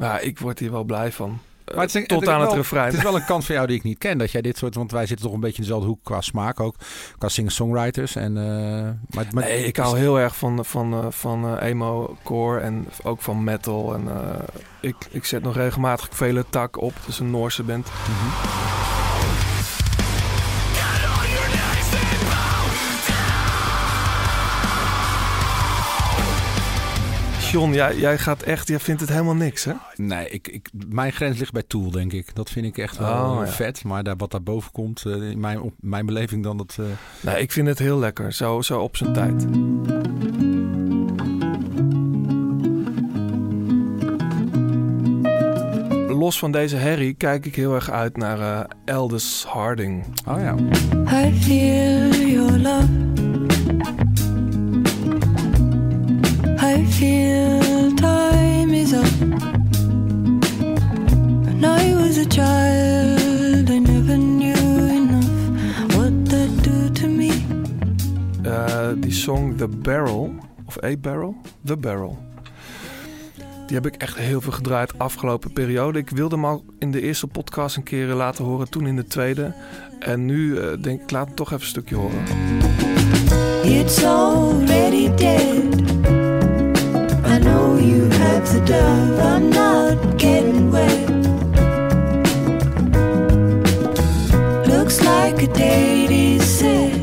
[0.05, 1.38] Ja, ik word hier wel blij van.
[1.68, 2.85] Eh, Maar het is, tot aan het wel- refrein.
[2.87, 4.18] Het is wel een kant van jou die ik niet ken.
[4.18, 4.74] Dat jij dit soort...
[4.74, 6.74] Want wij zitten toch een beetje in dezelfde hoek qua smaak ook.
[7.18, 8.16] Qua singer-songwriters.
[8.16, 8.44] En, eh,
[9.16, 12.88] maar, maar, Nee, ik hou heel erg van, van, eh, van eh, emo core en
[13.02, 13.94] ook van metal.
[13.94, 14.09] En
[14.81, 16.92] ik, ik zet nog regelmatig vele tak op.
[17.07, 17.87] Is een Noorse band.
[27.50, 29.72] John, jij, jij gaat echt, jij vindt het helemaal niks, hè?
[29.96, 32.34] Nee, ik, ik, mijn grens ligt bij Tool, denk ik.
[32.34, 33.52] Dat vind ik echt wel Oh, ja.
[33.52, 33.84] vet.
[33.84, 36.76] Maar daar, wat daarboven komt, eh, in mijn, op mijn beleving dan dat...
[36.80, 36.84] eh,
[37.20, 38.32] Nee, ik vind het heel lekker.
[38.32, 39.46] Zo, zo op zijn tijd.
[46.08, 48.40] Los van deze herrie kijk ik heel erg uit naar
[48.87, 50.04] eh Aldous Harding.
[50.26, 50.54] Oh ja.
[51.26, 52.87] I feel your love.
[69.00, 70.34] Die song The Barrel,
[70.66, 71.36] of A Barrel?
[71.64, 72.18] The Barrel.
[73.66, 75.98] Die heb ik echt heel veel gedraaid afgelopen periode.
[75.98, 79.04] Ik wilde hem al in de eerste podcast een keer laten horen, toen in de
[79.04, 79.54] tweede.
[79.98, 82.22] En nu eh, denk ik, laat hem toch even een stukje horen.
[83.64, 85.97] It's already dead.
[88.50, 89.20] The dove.
[89.20, 91.08] I'm not getting wet.
[94.66, 96.96] Looks like a date is set.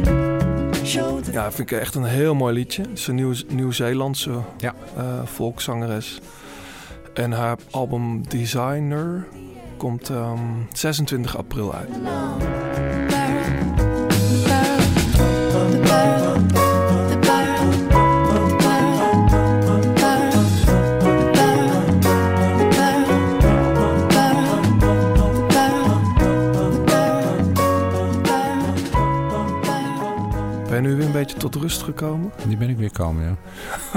[1.31, 2.81] Ja, vind ik echt een heel mooi liedje.
[2.81, 4.73] Het is een Nieuw- Nieuw-Zeelandse Ja.
[4.97, 6.19] eh, volkszangeres.
[7.13, 9.25] En haar album Designer
[9.77, 10.39] komt ehm,
[10.73, 11.89] 26 april uit.
[30.85, 32.31] Nu weer een beetje tot rust gekomen?
[32.47, 33.37] Die ben ik weer komen, ja.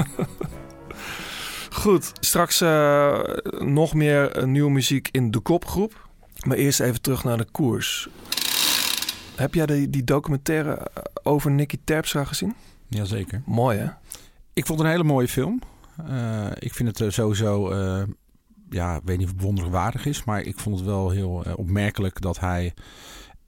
[1.81, 3.19] Goed, straks eh,
[3.59, 6.07] nog meer eh, nieuwe muziek in de kopgroep.
[6.45, 8.09] Maar eerst even terug naar de koers.
[9.35, 12.55] Heb jij die, die documentaire eh, over Nicky Terpstra gezien?
[12.87, 13.41] Jazeker.
[13.45, 13.87] Mooi hè?
[14.53, 15.61] Ik vond het een hele mooie film.
[16.59, 17.73] Ik vind het sowieso,
[18.69, 22.39] ja, ik weet niet of het is, maar ik vond het wel heel opmerkelijk dat
[22.39, 22.73] hij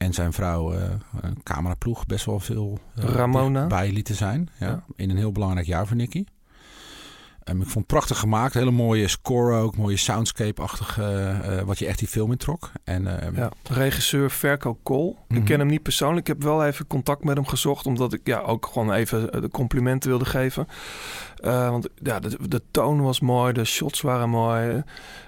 [0.01, 0.89] en zijn vrouw eh
[1.43, 3.67] cameraploeg best wel veel eh, Ramona.
[3.67, 4.49] bij lieten zijn.
[4.59, 4.83] Ja, Ja.
[4.95, 6.23] In een heel belangrijk jaar voor Nicky.
[7.43, 8.53] Ehm, ik vond het prachtig gemaakt.
[8.53, 9.77] Hele mooie score ook.
[9.77, 10.97] Mooie soundscape-achtig.
[10.99, 12.71] eh, wat je echt die film introk.
[12.83, 15.17] En ehm, Ja, regisseur Verko Kool.
[15.27, 15.39] Mhm.
[15.39, 16.19] Ik ken hem niet persoonlijk.
[16.27, 17.85] Ik heb wel even contact met hem gezocht.
[17.85, 20.67] Omdat ik ja, ook gewoon even de complimenten wilde geven.
[21.43, 23.53] Want ja, de, de toon was mooi.
[23.53, 24.83] De shots waren mooi.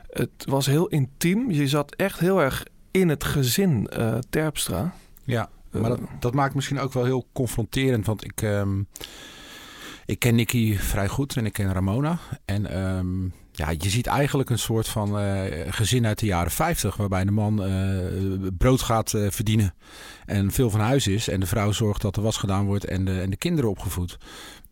[0.10, 1.52] Het was heel intiem.
[1.52, 4.94] Je zat echt heel erg in het gezin eh, Terpstra.
[5.24, 8.06] Ja, Eh, maar dat, dat maakt misschien ook wel heel confronterend.
[8.06, 8.82] Want ik, ehm,
[10.06, 12.20] ik ken Nicky vrij goed en ik ken Ramona.
[12.46, 16.96] En ehm, ja, je ziet eigenlijk een soort van eh, gezin uit de jaren 50.
[16.96, 17.56] Waarbij de man
[18.58, 19.74] brood gaat verdienen
[20.26, 21.28] en veel van huis is.
[21.28, 24.18] En de vrouw zorgt dat de was gedaan wordt en de, en de kinderen opgevoed.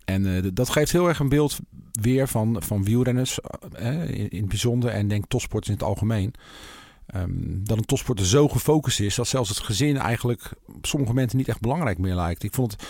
[0.06, 1.60] En dat geeft heel erg een beeld
[1.92, 3.40] weer van, van wielrenners
[3.80, 4.90] in, in het bijzonder.
[4.90, 6.34] En denk topsporters in het algemeen.
[7.12, 11.38] Ehm, dat een topsporter zo gefocust is dat zelfs het gezin eigenlijk op sommige momenten
[11.38, 12.44] niet echt belangrijk meer lijkt.
[12.44, 12.84] Ik vond het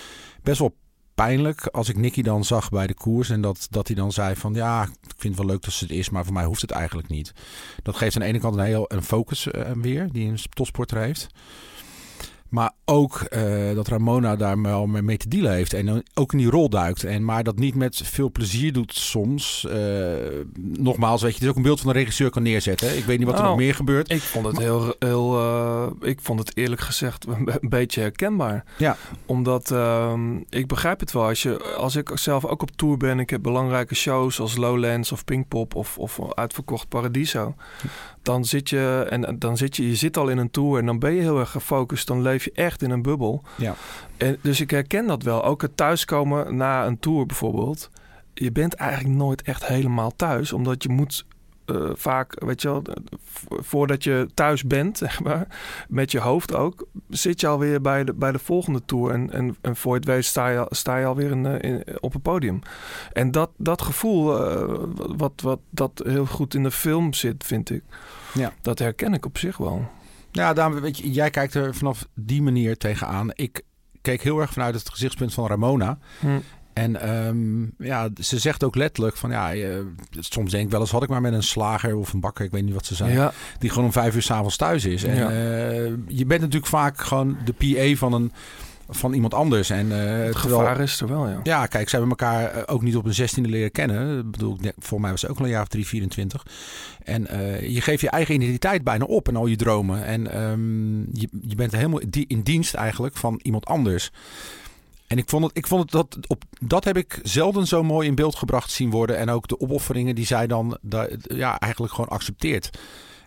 [0.43, 0.75] best wel
[1.15, 4.35] pijnlijk als ik Nicky dan zag bij de koers en dat, dat hij dan zei
[4.35, 6.61] van ja, ik vind het wel leuk dat ze het is, maar voor mij hoeft
[6.61, 7.33] het eigenlijk niet.
[7.83, 10.97] Dat geeft aan de ene kant een heel een focus eh, weer die een topsporter
[10.97, 11.27] heeft.
[12.51, 15.73] Maar ook eh, dat Ramona daar wel mee te dealen heeft.
[15.73, 17.03] En dan ook in die rol duikt.
[17.03, 19.65] En maar dat niet met veel plezier doet soms.
[19.69, 19.77] Eh,
[20.59, 22.97] nogmaals, weet je, het is ook een beeld van een regisseur kan neerzetten.
[22.97, 24.11] Ik weet niet wat er Nou, nog meer gebeurt.
[24.11, 28.63] Ik vond het heel, heel eh, ik vond het eerlijk gezegd een beetje herkenbaar.
[28.77, 28.97] Ja.
[29.25, 31.23] Omdat ehm, ik begrijp het wel.
[31.23, 35.11] Als, je, als ik zelf ook op tour ben, ik heb belangrijke shows als Lowlands
[35.11, 37.55] of Pinkpop of, of uitverkocht Paradiso.
[38.21, 40.99] Dan zit je en dan zit je, je zit al in een tour en dan
[40.99, 42.07] ben je heel erg gefocust.
[42.07, 43.43] Dan leef je echt in een bubbel.
[43.57, 43.75] Ja.
[44.17, 45.43] En, dus ik herken dat wel.
[45.43, 47.89] Ook het thuiskomen na een tour bijvoorbeeld.
[48.33, 51.25] Je bent eigenlijk nooit echt helemaal thuis, omdat je moet
[51.65, 52.83] eh, vaak, weet je wel,
[53.23, 55.47] vo- voordat je thuis bent, zeg maar,
[55.89, 59.11] met je hoofd ook, zit je alweer bij de, bij de volgende tour.
[59.13, 61.83] En, en, en voor je het weet sta je, sta je alweer in, eh, in,
[61.99, 62.59] op een podium.
[63.13, 67.69] En dat, dat gevoel, eh, wat, wat dat heel goed in de film zit, vind
[67.69, 67.83] ik,
[68.33, 68.53] Ja.
[68.61, 69.89] dat herken ik op zich wel.
[70.31, 73.29] Ja, daarom, weet je, jij kijkt er vanaf die manier tegenaan.
[73.33, 73.61] Ik
[74.01, 75.97] keek heel erg vanuit het gezichtspunt van Ramona.
[76.19, 76.27] Hm.
[76.73, 79.77] En ehm, ja, ze zegt ook letterlijk van ja, eh,
[80.19, 82.51] soms denk ik wel eens had ik maar met een slager of een bakker, ik
[82.51, 85.03] weet niet wat ze zijn, Ja, die gewoon om vijf uur s'avonds thuis is.
[85.03, 85.29] En Ja.
[85.29, 88.31] eh, je bent natuurlijk vaak gewoon de PA van, een,
[88.91, 89.69] van iemand anders.
[89.69, 91.39] En, eh, het terwijl- gevaar is er wel, ja.
[91.43, 94.19] Ja, kijk, ze hebben elkaar eh, ook niet op een 16e leren kennen.
[94.19, 96.45] Ik bedoel, voor mij was ze ook al een jaar of 3, 24.
[97.03, 100.05] En eh, je geeft je eigen identiteit bijna op en al je dromen.
[100.05, 104.11] En ehm, je, je bent helemaal die- in dienst eigenlijk van iemand anders.
[105.07, 108.07] En ik vond het, ik vond het dat, op, dat heb ik zelden zo mooi
[108.07, 109.17] in beeld gebracht zien worden.
[109.17, 112.69] En ook de opofferingen die zij dan da- ja, eigenlijk gewoon accepteert.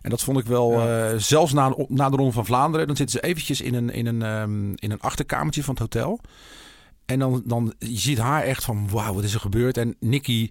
[0.04, 1.10] En dat vond ik wel, Ja.
[1.10, 3.90] eh, zelfs na, een- na de Ronde van Vlaanderen, dan zitten ze eventjes in een,
[3.90, 6.20] in een, ehm, in een achterkamertje van het hotel.
[7.06, 9.76] En dan, dan je ziet haar echt van, wauw, wat is er gebeurd?
[9.76, 10.48] En Nicky,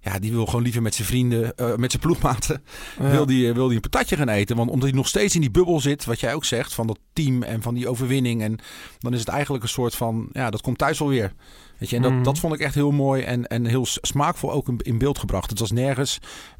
[0.00, 2.62] ja, die wil gewoon liever met zijn vrienden, eh, met zijn ploegmaten,
[3.00, 3.10] Ja.
[3.10, 4.56] wil, die, wil die een patatje gaan eten.
[4.56, 6.98] Want omdat hij nog steeds in die bubbel zit, wat jij ook zegt, van dat
[7.12, 8.42] team en van die overwinning.
[8.42, 8.58] En
[8.98, 11.32] dan is het eigenlijk een soort van, ja, dat komt thuis alweer.
[11.78, 12.22] Weet je, en dat, Mhm.
[12.22, 15.50] dat vond ik echt heel mooi en, en heel smaakvol ook in, in beeld gebracht.
[15.50, 16.18] Het was nergens,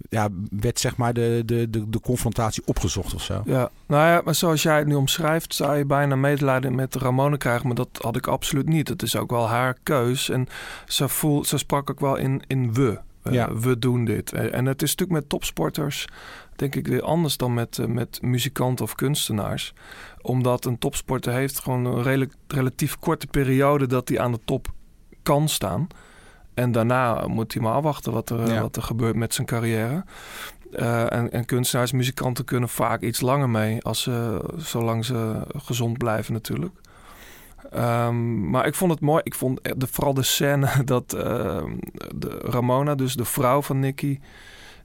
[0.09, 3.43] ja, werd zeg maar de, de, de, de confrontatie opgezocht of zo.
[3.45, 7.37] Ja, nou ja, maar zoals jij het nu omschrijft, zou je bijna medelijden met Ramone
[7.37, 7.67] krijgen.
[7.67, 8.89] Maar dat had ik absoluut niet.
[8.89, 10.29] Het is ook wel haar keus.
[10.29, 10.47] En
[10.87, 12.99] ze, voel, ze sprak ook wel in, in we.
[13.23, 13.55] Eh, Ja.
[13.55, 14.33] We doen dit.
[14.33, 16.05] Eh, En het is natuurlijk met topsporters,
[16.57, 19.73] denk ik, weer anders dan met, eh, met muzikanten of kunstenaars.
[20.21, 24.75] Omdat een topsporter heeft gewoon een redelijk, relatief korte periode dat hij aan de top
[25.27, 25.87] kan staan.
[26.55, 28.61] En daarna moet hij maar afwachten wat er, eh, Ja.
[28.61, 30.05] wat er gebeurt met zijn carrière.
[30.73, 35.99] Eh, en, en kunstenaars, muzikanten kunnen vaak iets langer mee, als ze, zolang ze gezond
[35.99, 36.75] blijven natuurlijk.
[37.71, 39.21] Ehm, maar ik vond het mooi.
[39.25, 41.77] Ik vond eh, de, vooral de scène dat ehm,
[42.15, 44.19] de Ramona, dus de vrouw van Nicky,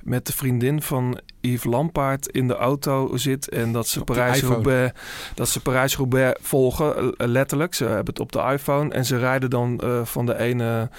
[0.03, 4.99] met de vriendin van Yves Lampaard in de auto zit en dat ze Parijs-Roubaix,
[5.35, 7.73] dat ze Parijs-Roubaix volgen, eh, letterlijk.
[7.73, 10.89] Ze hebben het op de iPhone en ze rijden dan eh, van de ene,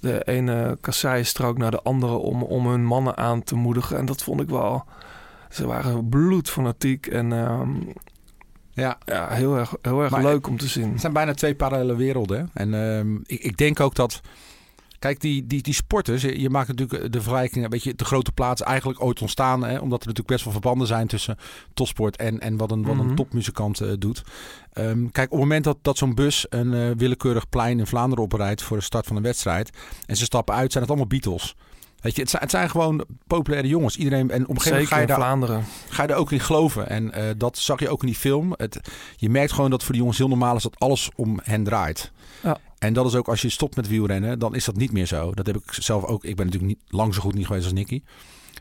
[0.00, 3.96] de ene kasseienstrook naar de andere om, om hun mannen aan te moedigen.
[3.98, 4.84] En dat vond ik wel.
[5.50, 7.70] Ze waren bloedfanatiek en ehm,
[8.74, 10.90] Ja, ja, heel erg, heel erg Maar- leuk om te zien.
[10.92, 12.50] Het zijn bijna twee parallele werelden.
[12.52, 14.20] En ehm, ik, ik denk ook dat.
[15.02, 18.62] Kijk, die, die, die sporters, je maakt natuurlijk de vergelijking, weet je, de grote plaats
[18.62, 21.36] eigenlijk ooit ontstaan, hè, omdat er natuurlijk best wel verbanden zijn tussen
[21.74, 23.14] topsport en, en wat een, wat een Mhm.
[23.14, 24.22] topmuzikant eh, doet.
[24.72, 28.24] Ehm, kijk, op het moment dat, dat zo'n bus een eh, willekeurig plein in Vlaanderen
[28.24, 29.70] oprijdt voor de start van een wedstrijd
[30.06, 31.54] en ze stappen uit, zijn het allemaal Beatles.
[32.00, 33.96] Weet je, het zijn, het zijn gewoon populaire jongens.
[33.96, 35.64] Iedereen, en op een gegeven moment ga je daar Vlaanderen.
[35.88, 36.88] ga je er ook in geloven.
[36.88, 38.54] En eh, dat zag je ook in die film.
[38.56, 38.80] Het,
[39.16, 42.12] je merkt gewoon dat voor die jongens heel normaal is dat alles om hen draait.
[42.42, 42.58] Ja.
[42.82, 45.34] En dat is ook als je stopt met wielrennen, dan is dat niet meer zo.
[45.34, 46.24] Dat heb ik zelf ook.
[46.24, 48.02] Ik ben natuurlijk niet lang zo goed niet geweest als Nicky.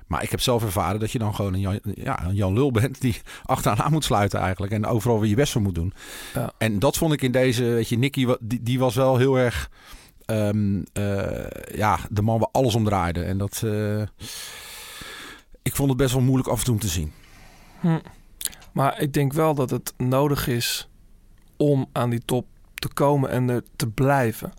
[0.08, 2.72] Maar ik heb zelf ervaren dat je dan gewoon een Jan, ja, een Jan Lul
[2.72, 4.74] bent die achteraan aan moet sluiten eigenlijk.
[4.74, 5.94] En overal weer je best voor moet doen.
[6.34, 6.52] Ja.
[6.58, 9.70] En dat vond ik in deze, weet je, Nicky, die, die was wel heel erg,
[10.26, 13.24] ehm, eh, ja, de man waar alles om draaide.
[13.24, 14.02] En dat, eh,
[15.62, 17.12] ik vond het best wel moeilijk af en toe om te zien.
[17.80, 18.00] Hm.
[18.72, 20.90] Maar ik denk wel dat het nodig is
[21.58, 22.46] om aan die top
[22.82, 24.54] te komen en er te blijven.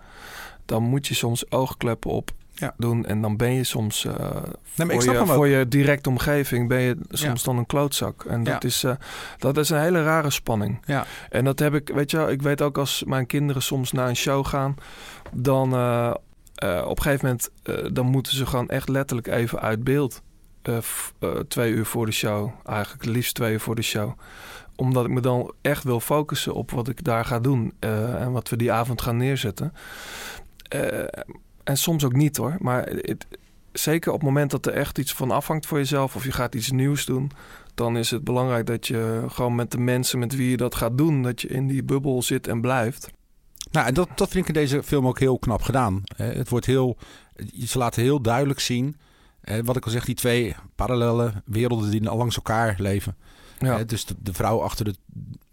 [0.64, 2.74] Dan moet je soms oogkleppen op Ja.
[2.76, 4.14] doen en dan ben je soms eh,
[4.76, 8.24] maar voor, je, voor je directe omgeving ben je soms dan een klootzak.
[8.24, 8.68] En dat, Ja.
[8.68, 8.92] is, eh,
[9.38, 10.82] dat is een hele rare spanning.
[10.84, 11.06] Ja.
[11.30, 14.08] En dat heb ik, weet je wel, ik weet ook als mijn kinderen soms naar
[14.08, 14.74] een show gaan,
[15.32, 16.14] dan eh,
[16.86, 17.50] op een gegeven moment,
[17.94, 20.22] dan moeten ze gewoon echt letterlijk even uit beeld.
[21.48, 24.12] Twee uur voor de show, eigenlijk liefst twee uur voor de show.
[24.76, 28.32] Omdat ik me dan echt wil focussen op wat ik daar ga doen eh, en
[28.32, 29.72] wat we die avond gaan neerzetten.
[30.68, 31.04] Eh,
[31.64, 32.92] en soms ook niet hoor, maar
[33.72, 36.54] zeker op het moment dat er echt iets van afhangt voor jezelf of je gaat
[36.54, 37.30] iets nieuws doen,
[37.74, 40.98] dan is het belangrijk dat je gewoon met de mensen met wie je dat gaat
[40.98, 43.10] doen, dat je in die bubbel zit en blijft.
[43.70, 46.02] Nou, en dat, dat vind ik in deze film ook heel knap gedaan.
[46.16, 46.96] Het wordt heel,
[47.66, 48.96] ze laten heel duidelijk zien,
[49.64, 53.16] wat ik al zeg, die twee parallele werelden die langs elkaar leven.
[53.64, 54.94] Ja, Dus de, de vrouw achter de,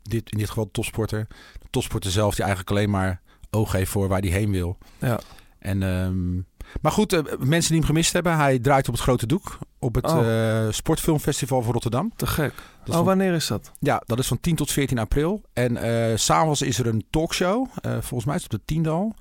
[0.04, 1.28] dit, in dit geval de topsporter.
[1.60, 4.78] De topsporter zelf die eigenlijk alleen maar oog heeft voor waar hij heen wil.
[5.00, 5.20] ja.
[5.60, 6.36] En, ehm,
[6.82, 9.96] maar goed, eh, mensen die hem gemist hebben, hij draait op het grote doek op
[9.96, 10.66] het Oh.
[10.66, 12.12] eh, Sportfilmfestival van Rotterdam.
[12.16, 12.54] te gek.
[12.86, 13.72] Is oh, wanneer is dat?
[13.80, 15.42] ja, dat is van 10 tot 14 april.
[15.54, 15.78] En
[16.20, 17.68] s s'avonds is er een talkshow.
[17.82, 19.16] Volgens mij is het op de tiende al.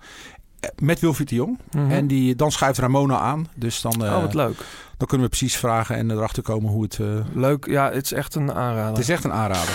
[0.61, 1.59] Eh, met Wilfried de Jong.
[1.71, 1.91] Mhm.
[1.91, 3.49] En die, dan schuift Ramona aan.
[3.55, 4.57] Dus dan, eh, oh, wat leuk.
[4.97, 6.99] dan kunnen we precies vragen en erachter komen hoe het...
[7.01, 8.91] eh, Leuk, ja, het is echt een aanrader.
[8.91, 9.69] het is echt een aanrader.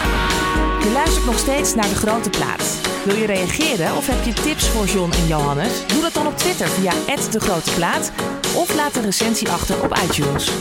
[0.84, 2.78] Je luistert nog steeds naar De Grote Plaat.
[3.06, 5.88] Wil je reageren of heb je tips voor John en Johannes?
[5.88, 6.92] Doe dat dan op Twitter via
[7.32, 8.12] De Grote Plaat
[8.56, 10.52] of laat een recensie achter op iTunes.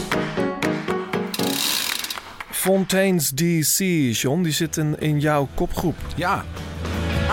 [2.50, 3.78] Fontaine's DC,
[4.16, 5.96] John, die zit in, in jouw kopgroep.
[6.16, 6.44] Ja,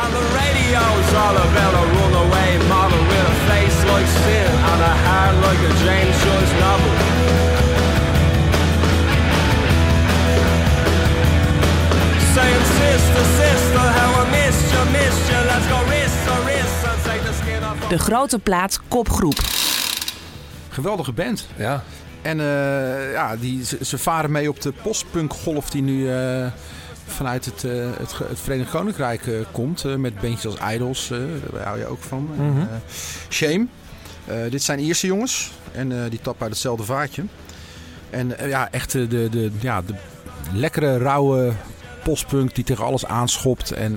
[0.01, 4.95] On the radio's all about a runaway model with a face like sin and a
[5.05, 6.93] heart like a James Joyce novel.
[12.35, 15.39] Saying sister, sister, how I missed you, missed you.
[15.51, 17.89] Let's go wrist to wrist and take the skin off.
[17.89, 19.39] De Grote Plaat kopgroep.
[20.69, 21.47] geweldige band.
[21.57, 21.83] Ja.
[22.21, 26.45] En eh, ja, die, ze, ze varen mee op de postpunkgolf die nu eh,
[27.09, 29.85] vanuit het, eh, het, het Verenigd Koninkrijk eh, komt.
[29.85, 31.07] eh, met bandjes als Idols,
[31.53, 32.29] daar hou je ook van.
[32.35, 32.65] Mhm.
[33.29, 33.67] Shame.
[34.49, 37.23] Dit zijn Ierse jongens en die tappen uit hetzelfde vaatje.
[38.09, 39.93] En ja, echt de, de, ja, de
[40.53, 41.53] lekkere, rauwe
[42.03, 43.71] postpunk die tegen alles aanschopt.
[43.71, 43.95] En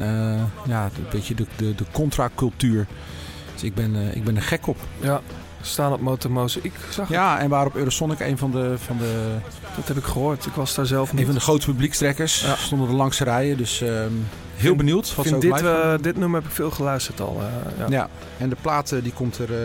[0.67, 2.87] ja, een beetje de, de, de contracultuur.
[3.53, 4.77] Dus ik ben, ik ben er gek op.
[5.01, 5.21] Ja,
[5.63, 6.59] staan op Motormoze.
[6.63, 7.17] Ik zag het.
[7.17, 9.35] Ja, en waarop Eurosonic een van de, van de,
[9.77, 10.47] Dat heb ik gehoord.
[10.47, 11.25] Ik was daar zelf een niet.
[11.27, 12.41] van de grootste publiekstrekkers.
[12.41, 12.55] Ja.
[12.57, 13.57] Stonden er langs de rijen.
[13.57, 14.09] Dus ehm, heel
[14.57, 17.41] Vind- benieuwd wat ze ook dit, eh, dit nummer heb ik veel geluisterd al.
[17.41, 17.87] eh, ja.
[17.89, 19.59] Ja, en de plaat eh, die komt, er, eh,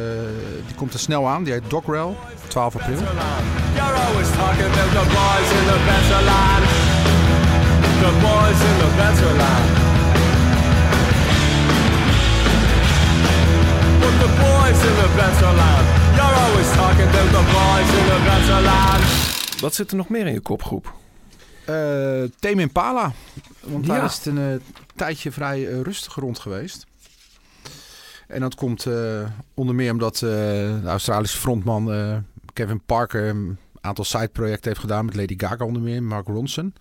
[0.65, 1.43] die komt er snel aan.
[1.43, 2.97] Die heet Dogrel, 12 april.
[2.97, 3.87] You're
[14.67, 15.85] boys in the better land.
[16.15, 19.03] You're always talking about the boys in the better land.
[19.61, 20.93] Wat zit er nog meer in je kopgroep?
[21.65, 21.75] Eh
[22.39, 23.11] Tame Impala.
[23.63, 24.03] Want daar Ja.
[24.05, 24.59] is het een eh,
[24.95, 26.85] tijdje vrij eh, rustig rond geweest.
[28.27, 28.93] En dat komt eh,
[29.53, 32.17] onder meer omdat eh, de Australische frontman eh,
[32.53, 36.73] Kevin Parker een aantal sideprojecten heeft gedaan met Lady Gaga onder meer, Mark Ronson.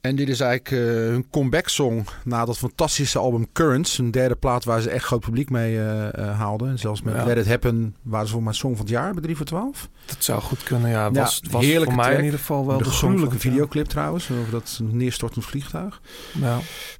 [0.00, 3.98] En dit is eigenlijk eh, hun comeback song na dat fantastische album Currents.
[3.98, 6.68] Een derde plaat waar ze echt groot publiek mee eh, eh, haalden.
[6.68, 7.24] En zelfs met Ja.
[7.24, 9.88] Let It Happen waren ze voor mijn song van het jaar bij 3 voor 12.
[10.06, 11.04] Dat zou goed kunnen, ja.
[11.04, 13.86] Ja, Was, was heerlijke voor mij in ieder geval wel de de, song gruwelijke videoclip
[13.86, 16.00] trouwens, over dat neerstortend vliegtuig.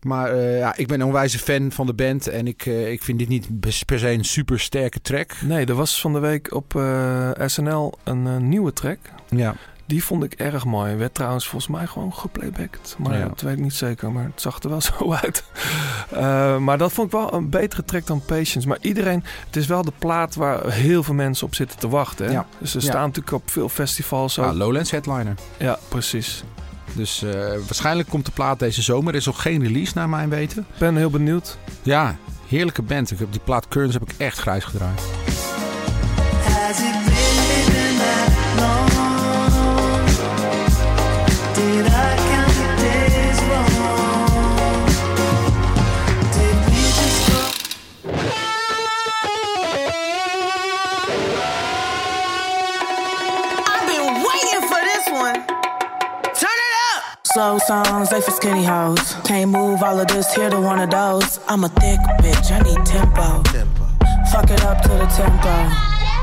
[0.03, 2.29] Maar ja, ik ben een onwijze fan van de band.
[2.29, 5.33] En ik, ik vind dit niet per se een super sterke track.
[5.43, 6.73] Nee, er was van de week op
[7.47, 8.99] SNL een nieuwe track.
[9.29, 9.55] Ja.
[9.91, 10.95] Die vond ik erg mooi.
[10.95, 12.97] Werd trouwens volgens mij gewoon geplaybacked.
[12.99, 13.29] Maar Ja.
[13.29, 14.13] dat weet ik niet zeker.
[14.13, 15.45] Maar het zag er wel zo uit.
[16.11, 18.69] Eh, maar dat vond ik wel een betere track dan Patience.
[18.69, 19.25] Maar iedereen...
[19.47, 22.27] Het is wel de plaat waar heel veel mensen op zitten te wachten.
[22.27, 22.33] Hè?
[22.33, 22.47] Ja.
[22.59, 22.85] Dus ze Ja.
[22.85, 24.39] staan natuurlijk op veel festivals.
[24.39, 24.47] Ook.
[24.47, 25.35] Ah, Lowlands headliner.
[25.57, 26.45] Ja, precies.
[26.93, 29.13] Dus eh, waarschijnlijk komt de plaat deze zomer.
[29.13, 30.59] Er is nog geen release naar mijn weten.
[30.73, 31.59] Ik ben heel benieuwd.
[31.83, 32.17] Ja,
[32.49, 33.11] heerlijke band.
[33.11, 35.01] Ik heb die plaat Currents heb ik echt grijs gedraaid.
[36.45, 39.00] Has it been that long?
[57.41, 59.15] Slow songs, they for skinny hoes.
[59.25, 61.41] Can't move all of this here to one of those.
[61.49, 63.43] I'm a thick bitch, I need tempo.
[64.31, 65.55] Fuck it up to the tempo.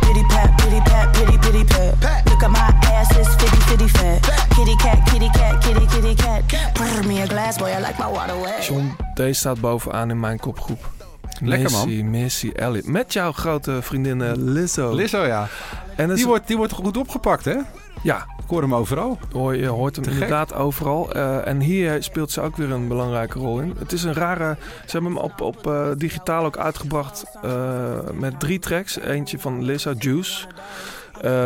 [0.06, 2.24] Pity pat, pity pat, pity pity pat.
[2.30, 4.22] Look at my ass, it's fitty fitty fat.
[4.56, 6.44] Kitty cat, kitty cat, kitty kitty cat.
[6.76, 8.64] Pour me a glass, boy, I like my water wet.
[8.68, 10.90] John, deze staat bovenaan in mijn kopgroep.
[11.42, 11.88] Lekker, man.
[11.88, 12.88] Missy, Missy Elliott.
[12.88, 14.94] Met jouw grote vriendin eh, Lizzo.
[14.94, 15.48] Lizzo, ja.
[15.96, 17.56] En is- Die wordt, die wordt goed opgepakt, hè?
[18.04, 19.18] Ja, Ik hoor hem overal.
[19.32, 20.22] hoor, je hoort hem Te gek.
[20.22, 21.12] inderdaad overal.
[21.14, 23.76] Eh, en hier speelt ze ook weer een belangrijke rol in.
[23.80, 24.58] Het is een rare...
[24.86, 27.52] Ze hebben hem op, op eh, digitaal ook uitgebracht eh,
[28.14, 29.00] met drie tracks.
[29.00, 30.48] Eentje van Lizzo, Juice.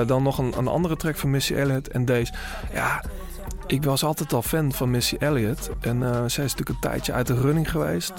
[0.05, 2.33] Dan nog een, een andere track van Missy Elliott en deze.
[2.73, 3.03] Ja,
[3.67, 5.69] ik was altijd al fan van Missy Elliott.
[5.79, 5.99] En
[6.31, 8.13] zij is natuurlijk een tijdje uit de running geweest.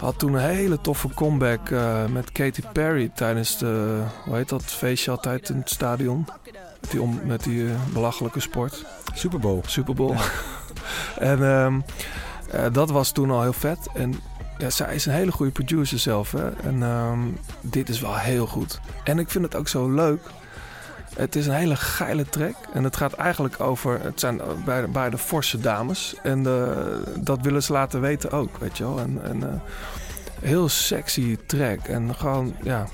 [0.00, 1.70] Had toen een hele toffe comeback
[2.10, 6.26] met Katy Perry tijdens de, hoe heet dat, feestje altijd in het stadion.
[6.80, 9.60] Met die, om, met die eh, belachelijke sport, Super Bowl.
[9.66, 10.14] Super Bowl.
[11.18, 11.80] en ehm,
[12.50, 13.88] eh, dat was toen al heel vet.
[13.94, 14.20] En
[14.58, 16.32] ja, zij is een hele goede producer zelf.
[16.32, 16.50] Hè?
[16.50, 17.18] En ehm,
[17.60, 18.80] dit is wel heel goed.
[19.04, 20.20] En ik vind het ook zo leuk.
[21.14, 22.54] Het is een hele geile track.
[22.72, 24.02] En het gaat eigenlijk over...
[24.02, 26.14] Het zijn beide, beide forse dames.
[26.22, 28.98] En eh, dat willen ze laten weten ook, weet je wel.
[28.98, 29.60] En, en eh,
[30.40, 31.78] heel sexy track.
[31.78, 32.86] En gewoon, ja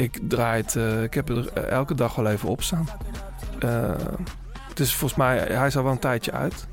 [0.00, 2.88] ik draai het, eh, ik heb er eh, elke dag wel even op staan.
[3.64, 3.90] Uh,
[4.74, 6.66] dus volgens mij, hij is al wel een tijdje uit.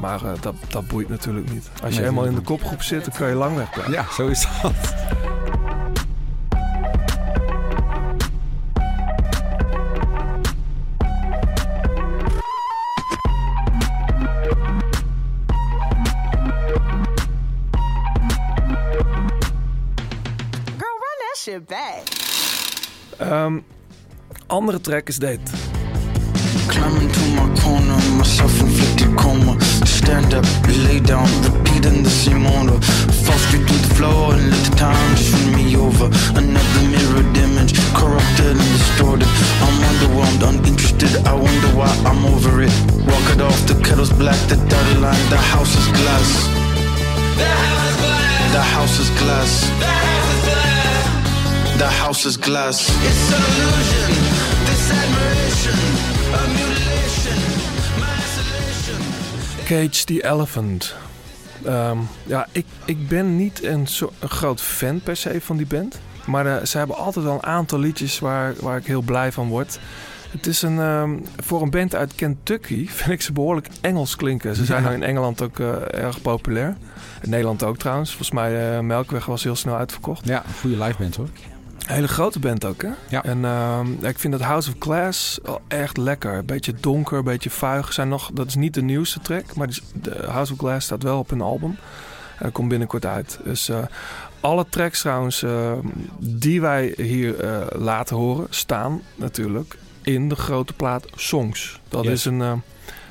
[0.00, 1.70] Maar dat, dat boeit natuurlijk niet.
[1.82, 3.92] Als je helemaal in de kopgroep zit, dan kan je lang wegblijven.
[3.92, 4.72] Ja, zo is dat.
[20.76, 22.31] Girl, run that shit back.
[23.18, 23.62] Ehm,
[24.46, 25.40] andere track is dit.
[26.66, 29.56] Climbing to my corner, my self-inflicted coma.
[29.84, 32.82] Stand up, lay down, repeating the same order.
[33.24, 36.08] Fall straight through the floor and let the time me over.
[36.34, 36.82] Another
[38.02, 39.28] corrupted and distorted.
[39.64, 41.12] I'm underwhelmed, uninterested.
[41.26, 42.72] I wonder why I'm over it.
[43.06, 46.28] Walk it off, the kettle's black, the dotted line, the house is glass.
[48.52, 49.60] The house is glass.
[49.72, 50.61] The house is glass.
[51.78, 54.22] It's an illusion,
[54.64, 55.78] this admiration,
[56.34, 57.38] a mutilation,
[57.98, 59.00] my isolation.
[59.64, 60.94] Cage the Elephant.
[61.64, 65.66] Ehm, ja, ik, ik ben niet een, zo, een groot fan per se van die
[65.66, 66.00] band.
[66.26, 69.48] Maar eh, ze hebben altijd wel een aantal liedjes waar, waar ik heel blij van
[69.48, 69.78] word.
[70.30, 74.56] Het is een, ehm, voor een band uit Kentucky vind ik ze behoorlijk Engels klinken.
[74.56, 74.88] Ze zijn Ja.
[74.88, 75.72] nou in Engeland ook eh,
[76.04, 76.76] erg populair.
[77.22, 78.08] In Nederland ook trouwens.
[78.08, 80.26] Volgens mij uh, Melkweg was heel snel uitverkocht.
[80.26, 81.28] Ja, goede live band hoor.
[81.86, 82.88] Een hele grote band ook, hè?
[83.08, 83.24] Ja.
[83.24, 86.34] En ehm, ik vind dat House of Glass echt lekker.
[86.34, 87.92] Een beetje donker, een beetje vuig.
[87.92, 91.02] Zijn nog, dat is niet de nieuwste track, maar die de House of Glass staat
[91.02, 91.70] wel op een album.
[92.38, 93.38] En dat komt binnenkort uit.
[93.44, 93.78] Dus eh,
[94.40, 95.72] alle tracks trouwens eh,
[96.18, 101.80] die wij hier eh, laten horen, staan natuurlijk in de grote plaat Songs.
[101.88, 102.12] Dat, Yes.
[102.12, 102.52] is een, eh,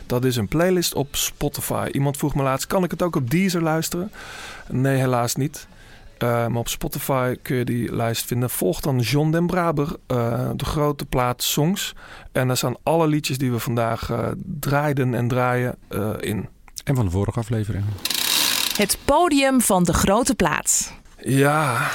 [0.06, 1.90] dat is een playlist op Spotify.
[1.92, 4.12] Iemand vroeg me laatst, kan ik het ook op Deezer luisteren?
[4.70, 5.68] Nee, helaas niet.
[6.24, 8.50] Uh, maar op Spotify kun je die lijst vinden.
[8.50, 11.96] Volg dan John den Braber, uh, de grote plaat Songs.
[12.32, 14.28] En daar staan alle liedjes die we vandaag uh,
[14.60, 16.50] draaiden en draaien uh, in.
[16.84, 17.84] En van de vorige aflevering.
[18.76, 20.94] Het podium van de grote plaat.
[21.18, 21.90] Ja,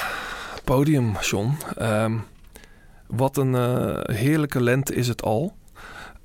[0.63, 1.57] podium, John.
[1.81, 2.25] Um,
[3.07, 5.55] wat een uh, heerlijke lente is het al.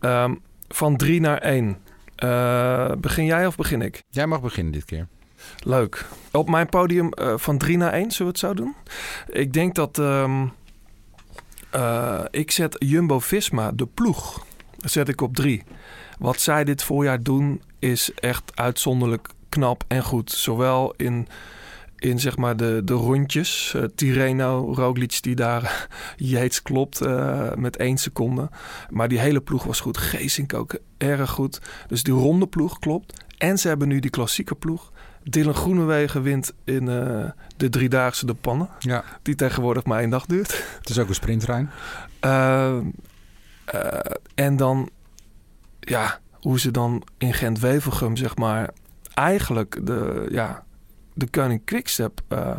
[0.01, 1.79] Um, van drie naar één.
[2.25, 4.03] Uh, begin jij of begin ik?
[4.11, 5.09] Jij mag beginnen dit keer.
[5.65, 6.07] Leuk.
[6.33, 8.75] Op mijn podium uh, van 3 naar 1, zullen we het zo doen?
[9.27, 10.53] Ik denk dat um,
[11.75, 14.45] uh, ik zet Jumbo-Visma, de ploeg,
[14.79, 15.63] zet ik op 3.
[16.19, 20.31] Wat zij dit voorjaar doen is echt uitzonderlijk knap en goed.
[20.31, 21.29] Zowel in,
[21.97, 27.01] in zeg maar de, de rondjes, uh, Tireno, Roglic die daar Yates klopt
[27.57, 28.51] met één seconde.
[28.91, 29.97] Maar die hele ploeg was goed.
[29.97, 31.61] Geesink ook erg goed.
[31.87, 33.25] Dus die ronde ploeg klopt.
[33.39, 34.92] En ze hebben nu die klassieke ploeg.
[35.25, 37.25] Dylan Groenewegen wint in uh,
[37.57, 38.69] de driedaagse de pannen.
[38.79, 39.05] Ja.
[39.23, 40.65] Die tegenwoordig maar één dag duurt.
[40.79, 41.71] Het is ook een sprinttrein.
[42.25, 42.77] Uh,
[43.75, 43.99] uh,
[44.35, 44.91] en dan,
[45.81, 48.71] ja, hoe ze dan in Gent-Wevelgem, zeg maar,
[49.15, 50.65] eigenlijk de, ja,
[51.15, 52.57] de Koning Quickstep uh,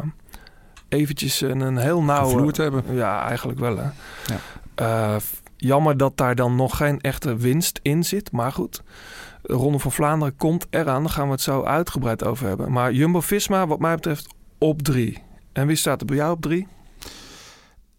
[0.87, 2.31] eventjes een, een heel nauwe...
[2.31, 2.83] Gevloerd hebben.
[2.95, 3.89] Ja, eigenlijk wel, hè.
[4.75, 5.19] Ja.
[5.57, 8.81] jammer dat daar dan nog geen echte winst in zit, maar goed.
[9.43, 11.03] De Ronde van Vlaanderen komt eraan.
[11.03, 12.71] Daar gaan we het zo uitgebreid over hebben.
[12.71, 14.27] Maar Jumbo-Visma, wat mij betreft,
[14.57, 15.23] op drie.
[15.53, 16.67] En wie staat er bij jou op drie?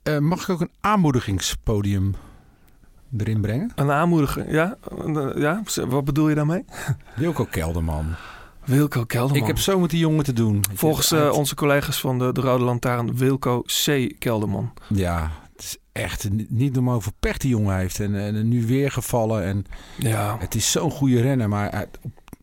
[0.08, 2.14] Uh, mag ik ook een aanmoedigingspodium
[3.16, 3.72] erin brengen?
[3.74, 4.76] Een aanmoediging, ja?
[5.36, 5.62] ja?
[5.88, 6.64] Wat bedoel je daarmee?
[7.16, 8.14] Wilco Kelderman.
[8.64, 9.42] Wilco Kelderman.
[9.42, 10.64] Ik heb zo met die jongen te doen.
[10.74, 14.14] Volgens uh, onze collega's van de, de Rode Lantaarn, Wilco C.
[14.18, 14.72] Kelderman.
[14.88, 15.30] Ja,
[15.94, 18.00] echt niet normaal hoeveel pech die jongen heeft.
[18.00, 19.44] En, en nu weer gevallen.
[19.44, 19.64] En
[19.98, 20.36] ja.
[20.38, 21.86] Het is zo'n goede renner, maar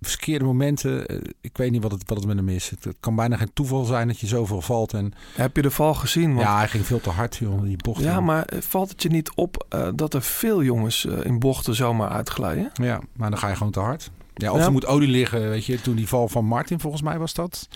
[0.01, 2.69] op verkeerde momenten, eh, ik weet niet wat het, wat het met hem is.
[2.69, 4.93] Het, het kan bijna geen toeval zijn dat je zoveel valt.
[4.93, 5.13] En...
[5.35, 6.33] Heb je de val gezien?
[6.33, 6.47] Want...
[6.47, 8.05] Ja, hij ging veel te hard, joh, die bochten.
[8.05, 11.75] Ja, maar valt het je niet op uh, dat er veel jongens uh, in bochten
[11.75, 12.71] zomaar uitglijden?
[12.73, 14.11] Ja, maar dan ga je gewoon te hard.
[14.35, 14.65] Ja, of ja.
[14.65, 15.81] er moet olie liggen, weet je.
[15.81, 17.67] Toen die val van Martin, volgens mij was dat.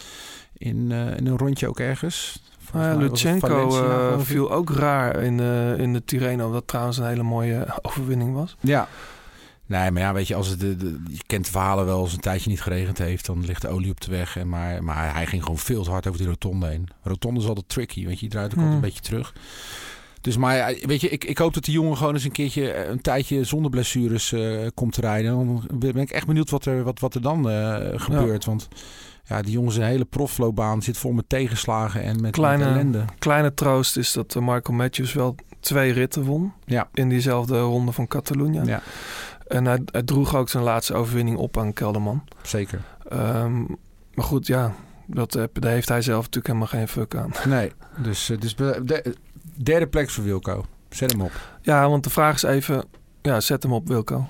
[0.57, 2.43] In, uh, in een rondje ook ergens.
[2.76, 6.51] Uh, ja, Lutsenko uh, viel ook raar in, uh, in de Tirreno.
[6.51, 8.55] Wat trouwens een hele mooie overwinning was.
[8.59, 8.88] Ja.
[9.65, 12.13] Nee, maar ja, weet je, als het de, de, je kent de verhalen wel, als
[12.13, 14.38] een tijdje niet geregend heeft, dan ligt de olie op de weg.
[14.38, 16.88] En maar, maar hij ging gewoon veel te hard over die rotonde heen.
[17.03, 18.63] Rotonde is altijd tricky, weet je, draait ook Hmm.
[18.63, 19.34] altijd een beetje terug.
[20.21, 23.01] Dus maar weet je, ik, ik hoop dat die jongen gewoon eens een keertje een
[23.01, 25.32] tijdje zonder blessures uh, komt te rijden.
[25.32, 28.43] Dan ben ik echt benieuwd wat er, wat, wat er dan uh, gebeurt.
[28.43, 28.49] Ja.
[28.49, 28.67] Want
[29.28, 33.05] ja, die jongens een hele profloopbaan zit vol met tegenslagen en met, kleine, met ellende.
[33.19, 36.53] Kleine troost is dat uh, Michael Matthews wel twee ritten won.
[36.65, 36.88] Ja.
[36.93, 38.63] In diezelfde ronde van Catalunya.
[38.63, 38.82] Ja.
[39.47, 42.23] En hij, hij, droeg ook zijn laatste overwinning op aan Kelderman.
[42.41, 42.82] Zeker.
[43.13, 43.78] Um,
[44.13, 44.73] maar goed, ja,
[45.05, 47.32] dat, daar heeft hij zelf natuurlijk helemaal geen fuck aan.
[47.55, 49.15] Nee, dus, dus de,
[49.55, 50.65] derde plek voor Wilco.
[50.89, 51.32] Zet hem op.
[51.61, 52.86] Ja, want de vraag is even...
[53.21, 54.28] Ja, zet hem op, Wilco.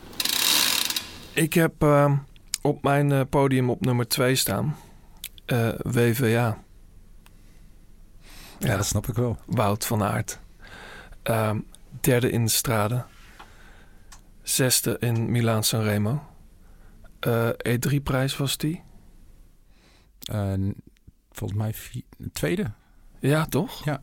[1.34, 2.12] Ik heb uh,
[2.62, 4.76] op mijn uh, podium op nummer 2 staan.
[5.46, 6.26] Uh, WVA.
[6.26, 6.58] Ja,
[8.60, 9.38] ja, dat snap ik wel.
[9.46, 10.40] Wout van Aert.
[11.24, 11.68] Um,
[12.02, 13.06] derde in de strade.
[14.42, 16.24] Zesde in Milaan Sanremo.
[17.28, 18.84] Uh, E3-prijs was die?
[20.32, 20.54] Uh,
[21.32, 22.72] volgens mij vier, tweede.
[23.20, 23.86] Ja, toch?
[23.86, 24.02] Ja.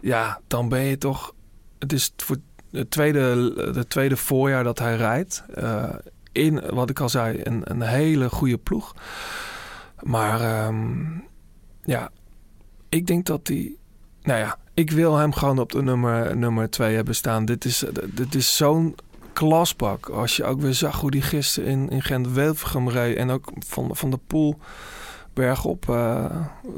[0.00, 1.34] ja, dan ben je toch.
[1.78, 2.36] Het is voor
[2.70, 5.44] het tweede, het tweede voorjaar dat hij rijdt.
[5.54, 5.94] Eh,
[6.32, 8.94] in, wat ik al zei, een, een hele goede ploeg.
[10.02, 11.18] Maar ehm,
[11.82, 12.10] ja,
[12.88, 13.76] ik denk dat hij.
[14.22, 17.44] Nou ja, ik wil hem gewoon op de nummer, nummer twee hebben staan.
[17.44, 17.84] Dit is,
[18.14, 18.94] dit is zo'n
[19.32, 20.08] klasbak.
[20.08, 23.16] Als je ook weer zag hoe die gisteren in, in Gent-Wevelgem reed.
[23.16, 24.58] En ook van, van de Poel
[25.40, 25.88] bergop.
[25.88, 26.24] eh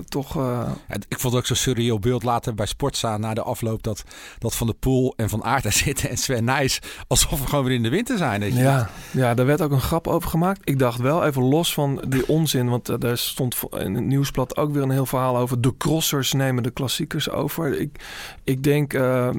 [0.09, 0.35] toch...
[0.35, 0.75] Ja,
[1.09, 4.05] ik vond het ook zo'n surreal beeld later bij Sportza na de afloop dat,
[4.39, 7.65] dat Van de Poel en Van Aert daar zitten en Sven Nijs alsof we gewoon
[7.65, 8.41] weer in de winter zijn.
[8.41, 8.59] Weet je.
[8.61, 10.61] Ja, ja, daar werd ook een grap over gemaakt.
[10.65, 14.57] Ik dacht wel even los van die onzin, want eh, daar stond in het nieuwsblad
[14.57, 15.61] ook weer een heel verhaal over.
[15.61, 17.81] De crossers nemen de klassiekers over.
[17.81, 18.05] Ik,
[18.45, 18.93] ik denk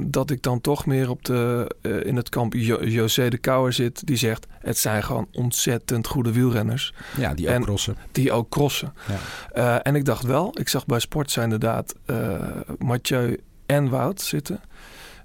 [0.07, 1.71] dat ik dan toch meer op de,
[2.05, 6.31] in het kamp Jo- José de Kouwer zit, die zegt: het zijn gewoon ontzettend goede
[6.31, 6.93] wielrenners.
[7.17, 7.97] Ja, die ook En crossen.
[8.11, 8.93] Die ook crossen.
[9.07, 9.17] Ja.
[9.51, 12.41] Eh, en ik dacht wel, ik zag bij Sportza inderdaad eh
[12.77, 14.61] Mathieu en Wout zitten.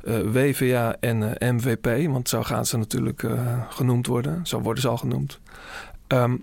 [0.04, 3.26] Eh, WVA en MVP, want zo gaan ze natuurlijk
[3.68, 4.46] genoemd worden.
[4.46, 5.40] Zo worden ze al genoemd.
[6.06, 6.36] Ehm,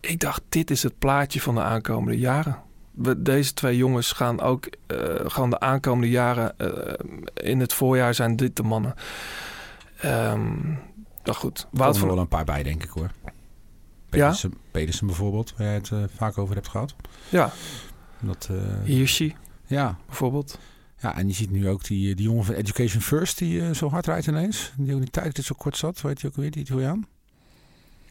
[0.00, 2.58] ik dacht, dit is het plaatje van de aankomende jaren.
[2.90, 6.54] We, deze twee jongens gaan ook eh, gewoon de aankomende jaren...
[7.34, 8.94] in het voorjaar zijn dit de mannen.
[10.00, 10.50] Ehm
[11.24, 13.10] nou goed, Wout er van wel een paar bij, denk ik hoor.
[13.24, 13.30] Ja?
[14.10, 16.94] Pedersen, Pedersen bijvoorbeeld, waar jij het eh, vaak over hebt gehad.
[17.28, 17.52] Ja,
[18.20, 19.34] Dat, eh, Hirschi
[19.66, 19.98] ja.
[20.06, 20.58] bijvoorbeeld.
[20.98, 23.88] ja, en je ziet nu ook die, die jongen van Education First die eh, zo
[23.90, 24.72] hard rijdt ineens.
[24.76, 26.00] Die ook die tijd zo kort zat.
[26.00, 27.06] Weet je ook weer, die Italiaan?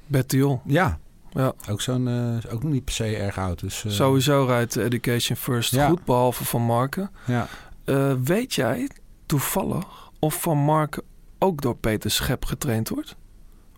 [0.08, 0.62] Bertiol.
[0.66, 1.00] Ja.
[1.34, 1.54] Ja.
[1.70, 3.60] Ook zo'n, eh, ook nog niet per se erg oud.
[3.60, 5.88] Dus, eh, Sowieso rijdt Education First Ja.
[5.88, 7.12] goed, behalve Van Marken.
[7.26, 7.48] Ja.
[7.86, 8.90] Eh, weet jij
[9.26, 11.04] toevallig of Van Marken
[11.44, 13.16] ook door Peter Schep getraind wordt?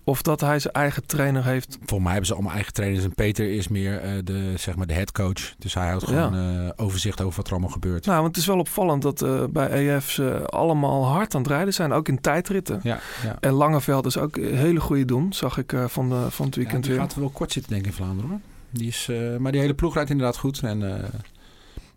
[0.03, 1.77] Of dat hij zijn eigen trainer heeft?
[1.77, 3.03] Volgens mij hebben ze allemaal eigen trainers.
[3.03, 5.55] En Peter is meer eh, de, zeg maar de headcoach.
[5.57, 8.05] Dus hij houdt gewoon eh, overzicht over wat er allemaal gebeurt.
[8.05, 11.51] Nou, want het is wel opvallend dat eh, bij EF ze allemaal hard aan het
[11.51, 11.91] rijden zijn.
[11.91, 12.79] Ook in tijdritten.
[12.83, 13.37] Ja, ja.
[13.39, 16.83] En Langeveld is ook een hele goede doen, zag ik van, de, van het weekend
[16.83, 17.01] die weer.
[17.01, 18.29] gaat wel kort zitten, denk ik, in Vlaanderen.
[18.29, 18.39] Hoor.
[18.69, 19.09] Die is,
[19.39, 20.59] maar die hele ploeg rijdt inderdaad goed.
[20.59, 21.11] En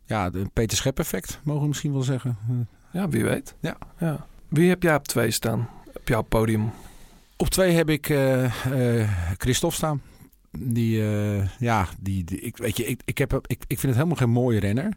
[0.05, 2.39] ja, de Peter Schep effect, mogen we misschien wel zeggen.
[2.93, 3.55] Ja, wie weet.
[3.61, 3.77] Ja.
[3.99, 4.27] ja.
[4.49, 5.69] Wie heb jij op twee staan?
[5.95, 6.71] Op jouw podium?
[7.37, 8.53] Op twee heb ik eh,
[9.39, 10.03] Christophe staan.
[10.59, 13.95] Die, eh, ja, die, die- ik, weet je, ik, ik, heb, ik, ik vind het
[13.95, 14.93] helemaal geen mooie renner.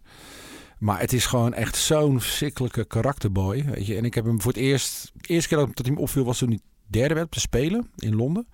[0.78, 3.66] Maar het is gewoon echt zo'n verschrikkelijke karakterboy.
[3.66, 3.96] Weet je.
[3.96, 5.12] En ik heb hem voor het eerst...
[5.16, 7.90] De eerste keer dat hij me opviel was toen hij derde werd op de Spelen
[7.98, 8.48] in Londen.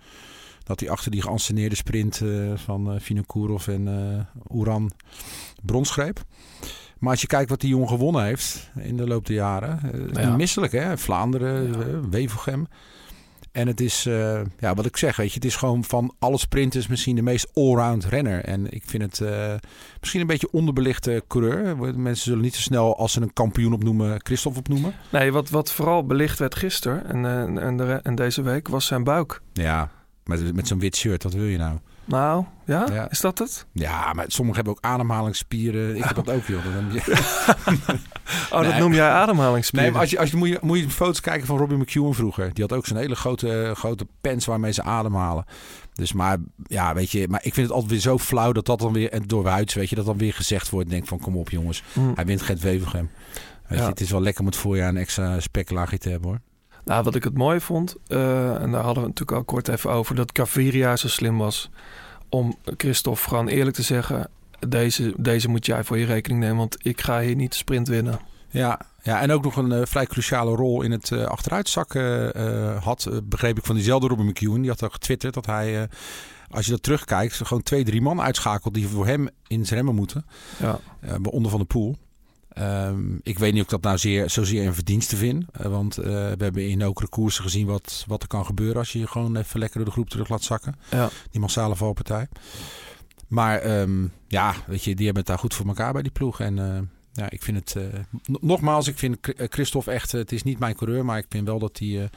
[0.63, 2.21] Dat hij achter die geanceneerde sprint
[2.55, 4.91] van eh Vinokourov en eh Oeran
[5.63, 6.23] brons greep.
[6.99, 9.79] Maar als je kijkt wat die jongen gewonnen heeft in de loop der jaren.
[9.93, 10.27] eh, is Ja.
[10.27, 10.97] niet misselijk hè.
[10.97, 12.67] Vlaanderen, eh, Wevelgem.
[13.51, 16.37] En het is, eh, ja, wat ik zeg, weet je, het is gewoon van alle
[16.37, 18.43] sprinters misschien de meest allround renner.
[18.43, 19.29] En ik vind het
[19.99, 21.77] misschien een beetje onderbelichte coureur.
[21.99, 24.93] Mensen zullen niet zo snel als ze een kampioen opnoemen, Christophe opnoemen.
[25.11, 29.03] Nee, wat, wat vooral belicht werd gisteren en, en, de, en deze week was zijn
[29.03, 29.41] buik.
[29.53, 29.91] Ja,
[30.23, 31.77] met, met zo'n wit shirt, wat wil je nou?
[32.07, 32.87] Nou, ja?
[32.91, 33.09] Ja.
[33.09, 33.65] Is dat het?
[33.71, 35.95] Ja, maar sommigen hebben ook ademhalingsspieren.
[35.95, 36.61] Ik heb dat ook, joh.
[36.91, 37.01] Je-
[38.51, 39.83] Oh, dat noem jij ademhalingsspieren?
[39.85, 42.13] Nee, maar als je, als je, moet, je, moet je foto's kijken van Robbie McEwen
[42.13, 42.53] vroeger.
[42.53, 45.45] Die had ook zo'n hele grote, grote pens waarmee ze ademhalen.
[45.93, 48.79] Dus maar, ja, weet je, maar ik vind het altijd weer zo flauw dat dat
[48.79, 50.89] dan weer, en door weet je, dat dan weer gezegd wordt.
[50.89, 52.11] Denk van, kom op jongens, Mm.
[52.15, 53.09] hij wint Gent Wevelgem.
[53.67, 53.83] Weet Ja.
[53.83, 56.39] je, het is wel lekker om het voorjaar een extra spekkelaagje te hebben hoor.
[56.87, 59.91] Nou, wat ik het mooi vond, eh, en daar hadden we natuurlijk al kort even
[59.91, 61.69] over, dat Gaviria zo slim was
[62.29, 64.29] om Christophe gewoon eerlijk te zeggen:
[64.67, 67.87] deze, deze moet jij voor je rekening nemen, want ik ga hier niet de sprint
[67.87, 68.19] winnen.
[68.49, 72.31] Ja, ja en ook nog een eh, vrij cruciale rol in het eh, achteruitzakken
[72.81, 73.09] had.
[73.23, 74.61] begreep ik van diezelfde Robin McEwen.
[74.61, 75.89] Die had al getwitterd dat hij,
[76.49, 79.95] als je dat terugkijkt, gewoon twee, drie man uitschakelt die voor hem in zijn remmen
[79.95, 80.25] moeten.
[80.59, 80.79] Ja.
[81.31, 81.97] Onder van de pool.
[82.57, 85.45] Ehm, ik weet niet of ik dat nou zeer, zozeer een verdienste vind.
[85.51, 88.91] Eh, want eh, we hebben in ook koersen gezien wat, wat er kan gebeuren als
[88.91, 90.75] je je gewoon even lekker door de groep terug laat zakken.
[90.91, 91.09] Ja.
[91.31, 92.27] Die massale valpartij.
[93.27, 96.39] Maar ehm, ja, weet je, die hebben het daar goed voor elkaar bij die ploeg.
[96.39, 96.79] En eh,
[97.13, 97.75] ja, ik vind het...
[98.41, 100.11] nogmaals, ik vind Christophe echt...
[100.11, 102.09] het is niet mijn coureur, maar ik vind wel dat hij...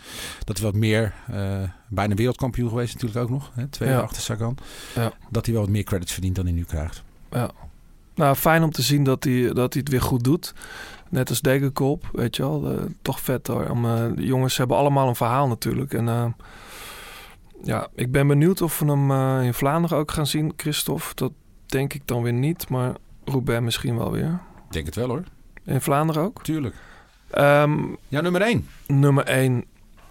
[0.45, 1.15] dat hij wat meer...
[1.31, 3.51] eh, bijna wereldkampioen geweest natuurlijk ook nog.
[3.55, 3.95] Hè, twee Ja.
[3.95, 4.57] jaar achter Sagan.
[4.95, 5.13] Ja.
[5.31, 7.03] Dat hij wel wat meer credits verdient dan hij nu krijgt.
[7.31, 7.51] Ja.
[8.21, 10.55] Nou, fijn om te zien dat hij, dat hij het weer goed doet.
[11.09, 12.71] Net als Degenkop, weet je wel.
[12.71, 13.69] eh, toch vet hoor.
[13.71, 15.93] Om, eh, de jongens hebben allemaal een verhaal natuurlijk.
[15.95, 16.27] En eh,
[17.63, 19.11] ja, ik ben benieuwd of we hem
[19.43, 21.05] in Vlaanderen ook gaan zien, Christophe.
[21.15, 21.33] Dat
[21.67, 22.95] denk ik dan weer niet, maar
[23.25, 24.41] Roubaix misschien wel weer.
[24.67, 25.23] Ik denk het wel hoor.
[25.65, 26.43] In Vlaanderen ook?
[26.43, 26.75] Tuurlijk.
[27.31, 28.67] Ehm, Ja, nummer 1.
[28.87, 29.65] nummer 1,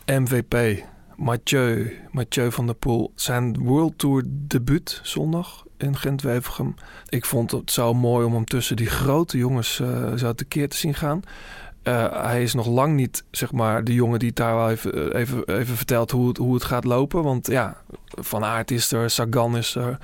[0.05, 0.83] MVP.
[1.15, 3.11] Mathieu, Mathieu van der Poel.
[3.15, 6.75] Zijn World Tour debuut zondag in Gent-Wevelgem.
[7.09, 10.77] Ik vond het zo mooi om hem tussen die grote jongens eh, zo tekeer te
[10.77, 11.21] zien gaan.
[11.83, 15.19] Eh, hij is nog lang niet, zeg maar, de jongen die daar wel even, eh,
[15.19, 17.23] even, even vertelt hoe het, hoe het gaat lopen.
[17.23, 17.77] Want ja,
[18.07, 19.97] Van Aert is er, Sagan is er.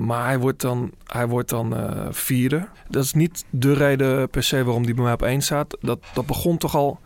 [0.00, 1.74] Maar hij wordt dan, hij wordt dan
[2.10, 2.68] vierde.
[2.88, 5.76] Dat is niet de reden per se waarom die bij mij op één staat.
[5.80, 7.00] Dat, dat, begon toch al,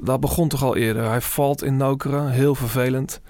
[0.00, 1.04] dat begon toch al eerder.
[1.08, 3.20] Hij valt in Nokeren, heel vervelend.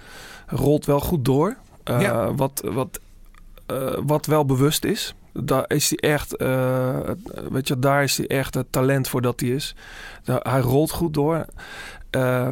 [0.46, 1.56] Rolt wel goed door.
[1.84, 2.34] Ja.
[2.34, 3.00] wat, wat,
[3.70, 5.14] eh, wat wel bewust is.
[5.32, 6.98] Daar is hij echt, eh,
[7.50, 9.74] weet je, daar is hij echt het talent voor dat hij is.
[10.24, 11.44] Nou, hij rolt goed door.
[12.10, 12.50] Eh,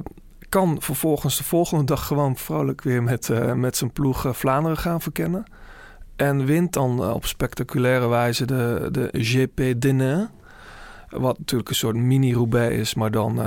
[0.48, 5.44] kan vervolgens de volgende dag gewoon vrolijk weer met, met zijn ploeg Vlaanderen gaan verkennen.
[6.16, 10.28] En wint dan op spectaculaire wijze de, de GP Denain.
[11.08, 13.40] Wat natuurlijk een soort mini-Roubaix is, maar dan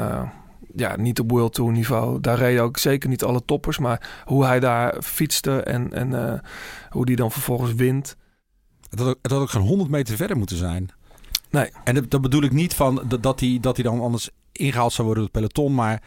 [0.76, 2.20] ja, niet op World Tour niveau.
[2.20, 3.78] Daar reden ook zeker niet alle toppers.
[3.78, 6.40] Maar hoe hij daar fietste en, en eh,
[6.90, 8.16] hoe die dan vervolgens wint.
[8.90, 10.90] Het had, ook, het had ook geen 100 meter verder moeten zijn.
[11.50, 11.70] Nee.
[11.84, 14.94] En dat, dat bedoel ik niet van dat, dat, hij, dat hij dan anders ingehaald
[14.94, 15.76] zou worden door het peloton.
[15.76, 16.02] Maar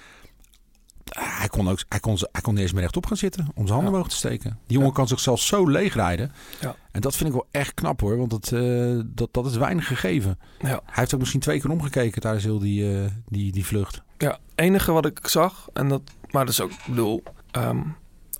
[1.18, 3.68] hij kon, ook, hij, kon, hij kon niet eens meer rechtop gaan zitten om zijn
[3.72, 4.58] handen omhoog te steken.
[4.66, 6.32] Die jongen kan zichzelf zo leegrijden.
[6.60, 6.76] Ja.
[6.90, 8.16] En dat vind ik wel echt knap hoor.
[8.16, 10.38] Want dat, eh, dat, dat is weinig gegeven.
[10.58, 10.68] Ja.
[10.68, 14.02] Hij heeft ook misschien twee keer omgekeken tijdens heel die, eh, die, die vlucht.
[14.24, 17.80] Ja, enige wat ik zag, en dat, maar dat is ook, ik bedoel, ehm,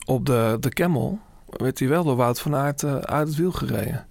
[0.07, 3.53] op de, de Camel werd hij wel door Wout van Aert eh, uit het wiel
[3.53, 4.07] gereden.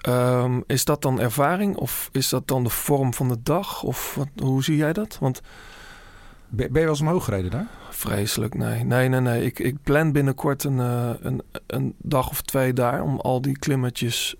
[0.00, 3.82] Ehm, is dat dan ervaring of is dat dan de vorm van de dag?
[3.82, 5.18] Of wat, hoe zie jij dat?
[5.20, 5.40] Want
[6.48, 7.66] Ben, je wel eens omhoog gereden daar?
[7.90, 8.84] vreselijk, nee.
[8.84, 9.44] Nee, nee, nee.
[9.44, 13.58] Ik, ik plan binnenkort een, eh, een, een dag of twee daar om al die
[13.58, 14.36] klimmetjes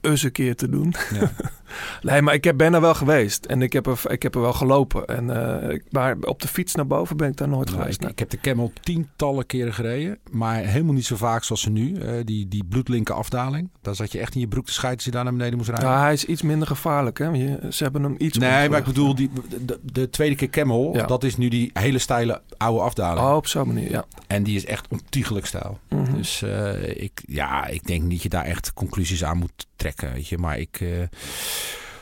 [0.00, 0.94] eens een keer te doen.
[1.14, 1.32] Ja.
[2.10, 4.40] nee, maar ik heb, ben er wel geweest en ik heb er, ik heb er
[4.40, 5.06] wel gelopen.
[5.06, 5.30] En,
[5.70, 8.02] ik- maar op de fiets naar boven ben ik daar nooit Nou, geweest.
[8.02, 10.18] ik, ik heb de Camel tientallen keren gereden.
[10.30, 11.94] Maar helemaal niet zo vaak zoals ze nu.
[12.00, 13.70] Eh, die, die bloedlinke afdaling.
[13.82, 15.68] Daar zat je echt in je broek te scheiden als je daar naar beneden moest
[15.70, 15.88] rijden.
[15.88, 17.18] Ja, hij is iets minder gevaarlijk.
[17.18, 17.26] Hè?
[17.28, 19.30] Je, ze hebben hem iets Nee, maar ik bedoel, die,
[19.66, 21.06] de, de tweede keer Camel, Ja.
[21.06, 23.26] dat is nu die hele steile oude afdaling.
[23.26, 24.04] Oh, op zo'n manier, ja.
[24.26, 25.78] En die is echt ontiegelijk stijl.
[25.88, 26.12] Mhm.
[26.16, 29.95] Dus eh, ik, ja, ik denk niet dat je daar echt conclusies aan moet trekken.
[30.00, 30.38] Weet je.
[30.38, 30.88] Maar ik, eh,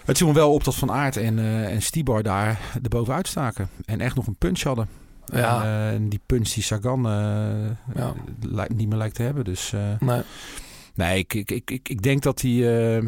[0.05, 3.69] het viel me wel op dat Van Aert en, eh en Stibar daar erbovenuit staken.
[3.85, 4.89] En echt nog een punch hadden.
[5.25, 5.57] Ja.
[5.57, 7.03] En, eh, en die punch die Sagan
[7.95, 8.13] Ja.
[8.41, 9.45] lijkt- niet meer lijkt te hebben.
[9.45, 10.23] Dus Nee.
[10.95, 12.79] nee, ik, ik, ik, ik, ik denk dat die...
[12.79, 13.03] eh,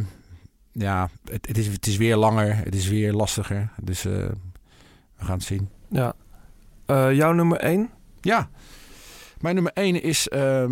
[0.73, 2.57] ja, het, het, is, het is weer langer.
[2.57, 3.71] Het is weer lastiger.
[3.83, 4.31] Dus we
[5.17, 5.69] gaan het zien.
[5.89, 6.15] Ja.
[7.13, 7.91] Jouw nummer één?
[8.21, 8.49] Ja,
[9.41, 10.65] mijn nummer 1 is eh,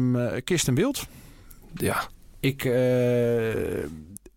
[0.45, 1.07] Kirsten Wild.
[1.75, 2.03] Ja.
[2.45, 3.83] Ik, eh,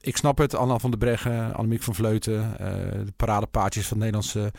[0.02, 0.56] ik snap het.
[0.56, 2.60] Anna van der Breggen, Annemiek van Vleuten.
[2.60, 2.68] eh,
[3.06, 4.52] de paradepaadjes van Nederlandse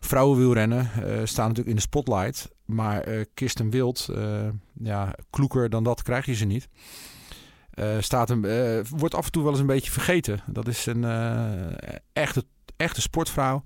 [0.00, 2.50] vrouwenwielrennen eh, staan natuurlijk in de spotlight.
[2.64, 4.08] Maar Kirsten Wild,
[4.72, 6.68] ja, kloeker dan dat krijg je ze niet.
[7.98, 8.46] Staat een,
[8.88, 10.40] wordt af en toe wel eens een beetje vergeten.
[10.46, 11.04] Dat is een
[12.12, 12.44] echte,
[12.76, 13.62] echte sportvrouw.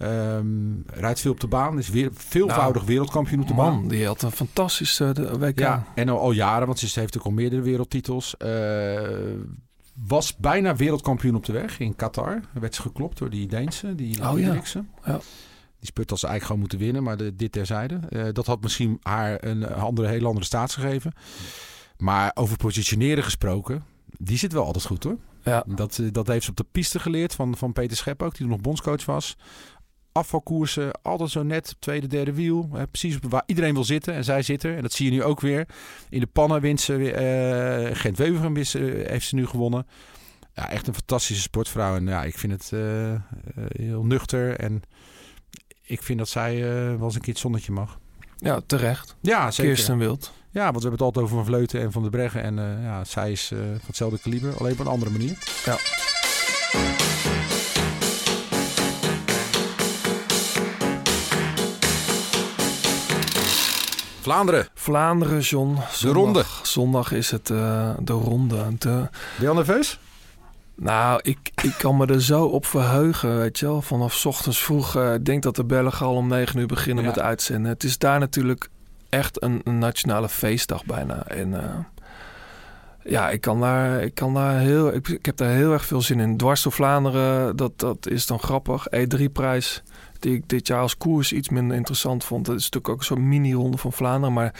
[0.00, 1.78] Ehm, rijdt veel op de baan.
[1.78, 3.88] Is weer veelvoudig wereldkampioen op de baan.
[3.88, 5.58] Die had een fantastische eh, de WK.
[5.58, 8.36] Ja, en al, al jaren, want ze heeft ook al meerdere wereldtitels.
[8.36, 9.00] Eh,
[10.06, 12.40] was bijna wereldkampioen op de weg in Qatar.
[12.52, 15.20] Werd ze geklopt door die Deense, die Oh, ja.
[15.78, 18.00] Die spurt als ze eigenlijk gewoon moeten winnen, maar de, dit terzijde.
[18.08, 21.12] Eh, dat had misschien haar een andere, hele andere staats gegeven.
[21.96, 23.84] Maar over positioneren gesproken,
[24.18, 25.16] die zit wel altijd goed hoor.
[25.44, 25.64] Ja.
[25.66, 28.60] Dat, dat heeft ze op de piste geleerd van, van Peter Schep ook, die nog
[28.60, 29.36] bondscoach was.
[30.20, 32.68] Afvalkoersen, altijd zo net, tweede, derde wiel.
[32.72, 34.76] Hè, precies waar iedereen wil zitten en zij zit er.
[34.76, 35.66] En dat zie je nu ook weer.
[36.10, 37.14] In de pannen wint ze weer.
[37.14, 39.86] eh, wist ze- heeft ze nu gewonnen.
[40.54, 41.96] Ja, echt een fantastische sportvrouw.
[41.96, 43.14] En ja, ik vind het eh,
[43.68, 44.56] heel nuchter.
[44.56, 44.82] En
[45.82, 47.98] ik vind dat zij wel eens een keer het zonnetje mag.
[48.36, 49.16] Ja, terecht.
[49.20, 49.72] Ja, zeker.
[49.72, 50.32] Kirsten Wild.
[50.50, 52.42] Ja, want we hebben het altijd over Van Vleuten en Van der Breggen.
[52.42, 55.38] En ja, zij is van hetzelfde kaliber, alleen op een andere manier.
[55.64, 55.76] Ja.
[64.30, 64.68] Vlaanderen.
[64.74, 65.76] Vlaanderen, John.
[65.90, 66.44] Zondag, ronde.
[66.62, 68.56] Zondag is het eh, de ronde.
[68.78, 69.08] De, Ben
[69.40, 69.98] je al nerveus?
[70.74, 73.82] nou, ik, ik kan me er zo op verheugen, weet je wel.
[73.82, 74.96] Vanaf 's ochtends vroeg.
[74.96, 77.10] eh, ik denk dat de Belgen al om 9 uur beginnen Ja.
[77.10, 77.70] met uitzenden.
[77.72, 78.68] Het is daar natuurlijk
[79.08, 81.26] echt een, een nationale feestdag bijna.
[81.26, 81.74] En eh,
[83.04, 86.00] ja, ik kan daar, ik kan daar heel, ik, ik heb daar heel erg veel
[86.02, 86.36] zin in.
[86.36, 88.86] Dwars door Vlaanderen, dat, dat is dan grappig.
[88.96, 89.82] E3-prijs,
[90.22, 92.46] die ik dit jaar als koers iets minder interessant vond.
[92.46, 94.34] Dat is natuurlijk ook soort mini-ronde van Vlaanderen.
[94.34, 94.54] Maar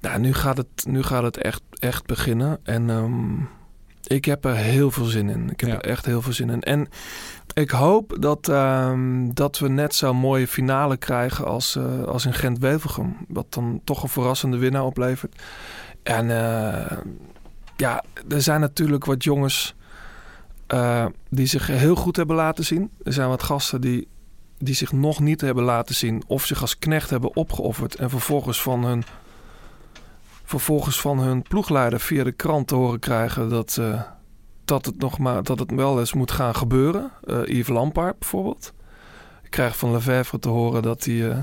[0.00, 2.58] ja, nu gaat het, nu gaat het echt, echt beginnen.
[2.62, 3.34] En ehm,
[4.06, 5.50] ik heb er heel veel zin in.
[5.50, 5.74] Ik heb Ja.
[5.74, 6.62] er echt heel veel zin in.
[6.62, 6.88] En
[7.54, 12.34] ik hoop dat, ehm, dat we net zo'n mooie finale krijgen als, eh, als in
[12.34, 13.16] Gent-Wevelgem.
[13.28, 15.42] Wat dan toch een verrassende winnaar oplevert.
[16.02, 16.96] En eh,
[17.76, 19.74] ja, er zijn natuurlijk wat jongens
[20.66, 22.90] eh, die zich heel goed hebben laten zien.
[23.02, 24.08] Er zijn wat gasten die
[24.58, 28.62] die zich nog niet hebben laten zien of zich als knecht hebben opgeofferd en vervolgens
[28.62, 29.04] van hun,
[30.44, 34.02] vervolgens van hun ploegleider via de krant te horen krijgen dat, eh,
[34.64, 37.10] dat, het nog maar, dat het wel eens moet gaan gebeuren.
[37.26, 38.72] Eh Yves Lampaard bijvoorbeeld.
[39.42, 41.36] Ik krijg van Lefevre te horen dat hij eh,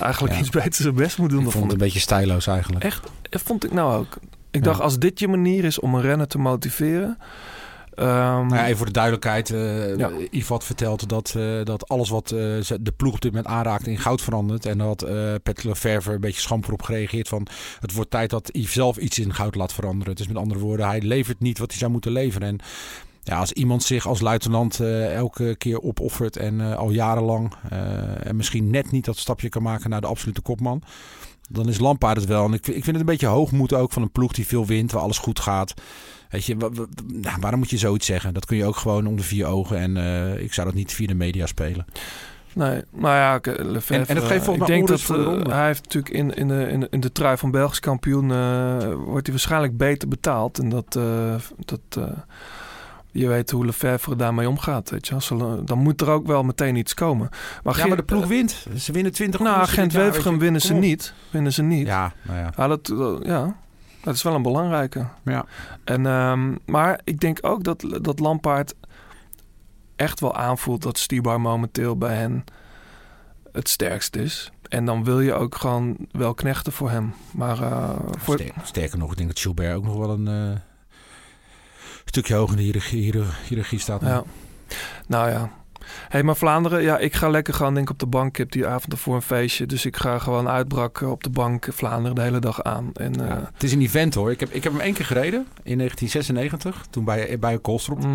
[0.00, 0.40] eigenlijk Ja.
[0.40, 1.44] iets beter zijn best moet doen.
[1.44, 2.84] Ik vond het een beetje stijloos eigenlijk.
[2.84, 4.16] Echt, dat vond ik nou ook.
[4.50, 4.70] Ik Ja.
[4.70, 7.18] dacht, als dit je manier is om een renner te motiveren.
[8.00, 9.48] Ehm, Nou ja, even voor de duidelijkheid.
[9.98, 10.10] Ja.
[10.30, 12.38] Yves had verteld dat, eh, dat alles wat eh,
[12.80, 14.66] de ploeg op dit moment aanraakt in goud verandert.
[14.66, 17.46] En dat eh Patrick Lefevre een beetje schamper op gereageerd van...
[17.80, 20.14] het wordt tijd dat Yves zelf iets in goud laat veranderen.
[20.14, 22.48] Dus met andere woorden, hij levert niet wat hij zou moeten leveren.
[22.48, 22.58] En
[23.22, 27.54] ja, als iemand zich als luitenant elke keer opoffert en al jarenlang...
[28.22, 30.82] en misschien net niet dat stapje kan maken naar de absolute kopman...
[31.48, 32.44] dan is Lampaard het wel.
[32.44, 34.92] En ik, ik vind het een beetje hoogmoed ook van een ploeg die veel wint,
[34.92, 35.74] waar alles goed gaat...
[36.30, 38.34] Weet je, wa- wa- nou, waarom moet je zoiets zeggen?
[38.34, 39.78] Dat kun je ook gewoon om de vier ogen.
[39.78, 41.86] En eh, ik zou dat niet via de media spelen.
[42.54, 45.66] Nee, nou ja, ik- Lefevre, En- en dat geeft volgens ik denk dat eh, hij
[45.66, 49.22] heeft natuurlijk in, in, de, in, de, in de trui van Belgisch kampioen eh, wordt
[49.26, 50.58] hij waarschijnlijk beter betaald.
[50.58, 52.04] En dat, eh, dat eh,
[53.10, 54.90] je weet hoe Lefevre daarmee omgaat.
[54.90, 55.14] Weet je.
[55.14, 55.28] Als
[55.64, 57.28] dan moet er ook wel meteen iets komen.
[57.62, 58.66] Maar, ja, maar de ploeg wint.
[58.78, 60.40] Ze winnen 20 Nou, koersen dit Gent jaar, weet Wevergem je.
[60.40, 61.14] winnen ze niet.
[61.30, 61.86] Winnen ze niet.
[61.86, 62.52] Ja, nou ja.
[62.56, 63.56] Ja, dat, dat- ja,
[64.02, 65.06] dat is wel een belangrijke.
[65.24, 65.44] Ja.
[65.84, 68.74] En, ehm, maar ik denk ook dat, dat Lampaard
[69.96, 72.44] echt wel aanvoelt dat Stibar momenteel bij hen
[73.52, 74.50] het sterkst is.
[74.68, 77.14] En dan wil je ook gewoon wel knechten voor hem.
[77.30, 80.58] Maar eh, voor, Sterk- sterker nog, ik denk dat Gilbert ook nog wel een eh,
[82.04, 84.00] stukje hoger in de hiërarchie staat.
[84.00, 84.22] ja.
[85.06, 85.50] Nou ja.
[86.08, 88.28] Hey, maar Vlaanderen, ja, ik ga lekker gewoon denk ik op de bank.
[88.28, 89.66] Ik heb die avond ervoor een feestje.
[89.66, 92.90] Dus ik ga gewoon uitbrak op de bank Vlaanderen de hele dag aan.
[92.94, 94.30] En, eh, het is een event hoor.
[94.30, 97.98] Ik heb, ik heb hem één keer gereden in 1996, toen bij, bij Koolstrop.
[97.98, 98.10] mhm.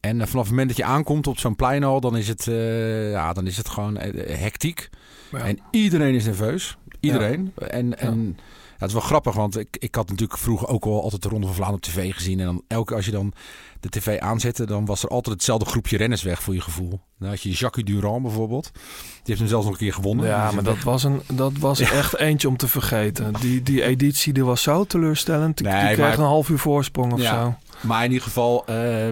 [0.00, 2.46] En eh, vanaf het moment dat je aankomt op zo'n plein al, dan is het,
[2.46, 3.96] eh, ja, dan is het gewoon
[4.26, 4.88] hectiek.
[5.30, 5.38] Ja.
[5.38, 6.76] En iedereen is nerveus.
[7.00, 7.52] Iedereen.
[7.68, 8.38] En, en
[8.78, 11.46] het is wel grappig, want ik, ik had natuurlijk vroeger ook al altijd de Ronde
[11.46, 12.38] van Vlaanderen op tv gezien.
[12.40, 13.32] En dan elke keer als je dan
[13.80, 17.00] de tv aanzette, dan was er altijd hetzelfde groepje renners weg voor je gevoel.
[17.18, 18.70] Dan had je Jacques Durand bijvoorbeeld.
[18.72, 18.82] Die
[19.24, 20.26] heeft hem zelfs nog een keer gewonnen.
[20.26, 20.74] Ja, maar weg.
[20.74, 23.32] dat was, een, dat was echt eentje om te vergeten.
[23.40, 25.56] Die, die editie die was zo teleurstellend.
[25.56, 27.42] Die, Nee, die kreeg maar- een half uur voorsprong of Ja.
[27.44, 27.54] zo.
[27.86, 29.08] Maar in ieder geval, eh,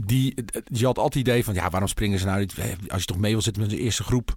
[0.00, 2.54] die, je had altijd het idee van, ja, waarom springen ze nou niet?
[2.88, 4.34] Als je toch mee wil zitten met de eerste groep,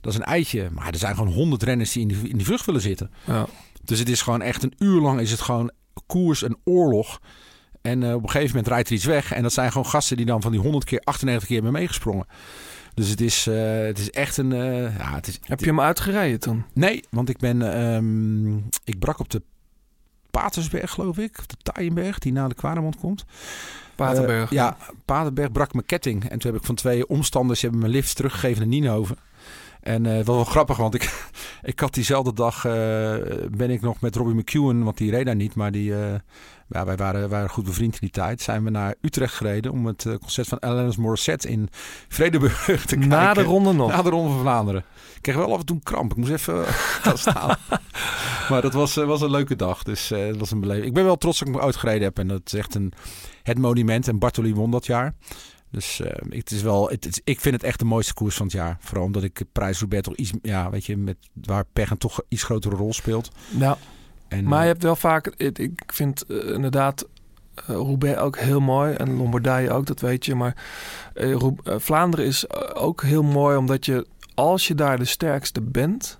[0.00, 0.68] dat is een eitje.
[0.72, 3.10] Maar er zijn gewoon honderd renners die in die, in die vlucht willen zitten.
[3.26, 3.46] Ja.
[3.84, 5.70] Dus het is gewoon echt een uur lang is het gewoon
[6.06, 7.20] koers en oorlog.
[7.82, 9.32] En eh, op een gegeven moment rijdt er iets weg.
[9.32, 12.26] En dat zijn gewoon gasten die dan van die 100 keer, 98 keer hebben meegesprongen.
[12.94, 14.52] Dus het is, eh, het is echt een...
[14.52, 16.64] eh, ja, het is, Heb je hem uitgereden toen?
[16.72, 17.74] Nee, want ik ben...
[17.74, 19.42] ehm, ik brak op de
[20.30, 21.38] Patersberg, geloof ik.
[21.38, 23.24] Of de Taaienberg, die na de Kwaremond komt.
[23.94, 24.50] Paterberg.
[24.50, 26.28] Ja, Paterberg brak mijn ketting.
[26.28, 29.16] En toen heb ik van twee omstanders hebben mijn lift teruggegeven naar Nienhoven.
[29.80, 31.30] En het was wel grappig, want ik,
[31.62, 32.72] ik had diezelfde dag eh,
[33.50, 36.14] ben ik nog met Robbie McEwen, want die reed daar niet, maar die, eh,
[36.68, 38.40] ja, wij waren, waren goed bevriend in die tijd.
[38.40, 41.68] Zijn we naar Utrecht gereden om het concert van Alanis Morissette in
[42.08, 43.08] Vredeburg te kijken.
[43.08, 43.90] Na de ronde nog.
[43.90, 44.84] Na de ronde van Vlaanderen.
[45.14, 46.10] Ik kreeg wel af en toe een kramp.
[46.10, 46.64] Ik moest even
[47.04, 47.56] gaan staan.
[48.50, 49.82] maar dat was, was een leuke dag.
[49.82, 50.86] Dus dat was een beleving.
[50.86, 52.18] Ik ben wel trots dat ik me uitgereden heb.
[52.18, 52.92] En dat is echt een,
[53.42, 54.08] het monument.
[54.08, 55.14] En Bartoli won dat jaar.
[55.70, 58.54] Dus eh, het is wel, het, ik vind het echt de mooiste koers van het
[58.54, 58.76] jaar.
[58.80, 62.20] Vooral omdat ik prijs Roubaix toch iets, ja, weet je, met, waar pech een toch
[62.28, 63.30] iets grotere rol speelt.
[63.58, 63.78] Ja.
[64.28, 65.26] En, Maar eh, je hebt wel vaak...
[65.36, 67.06] Ik vind eh, inderdaad
[67.54, 68.94] eh, Roubaix ook heel mooi.
[68.94, 70.34] En Lombardije ook, dat weet je.
[70.34, 70.56] Maar
[71.14, 73.56] eh, eh, Vlaanderen is eh, ook heel mooi.
[73.56, 76.18] Omdat je, als je daar de sterkste bent...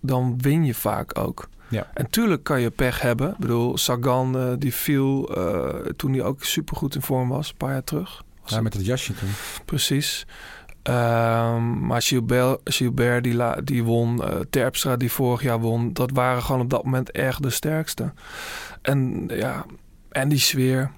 [0.00, 1.48] dan win je vaak ook.
[1.70, 1.90] Ja.
[1.94, 3.30] En tuurlijk kan je pech hebben.
[3.30, 7.50] Ik bedoel, Sagan eh, die viel eh, toen hij ook supergoed in vorm was.
[7.50, 8.22] Een paar jaar terug.
[8.48, 9.28] Ja, het- met dat jasje toen.
[9.64, 10.26] Precies.
[10.82, 16.10] Ehm, maar Gilbert, Gilbert die, la- die won, eh, Terpstra die vorig jaar won, dat
[16.10, 18.12] waren gewoon op dat moment echt de sterkste.
[18.82, 19.64] En ja,
[20.10, 20.90] en die sfeer.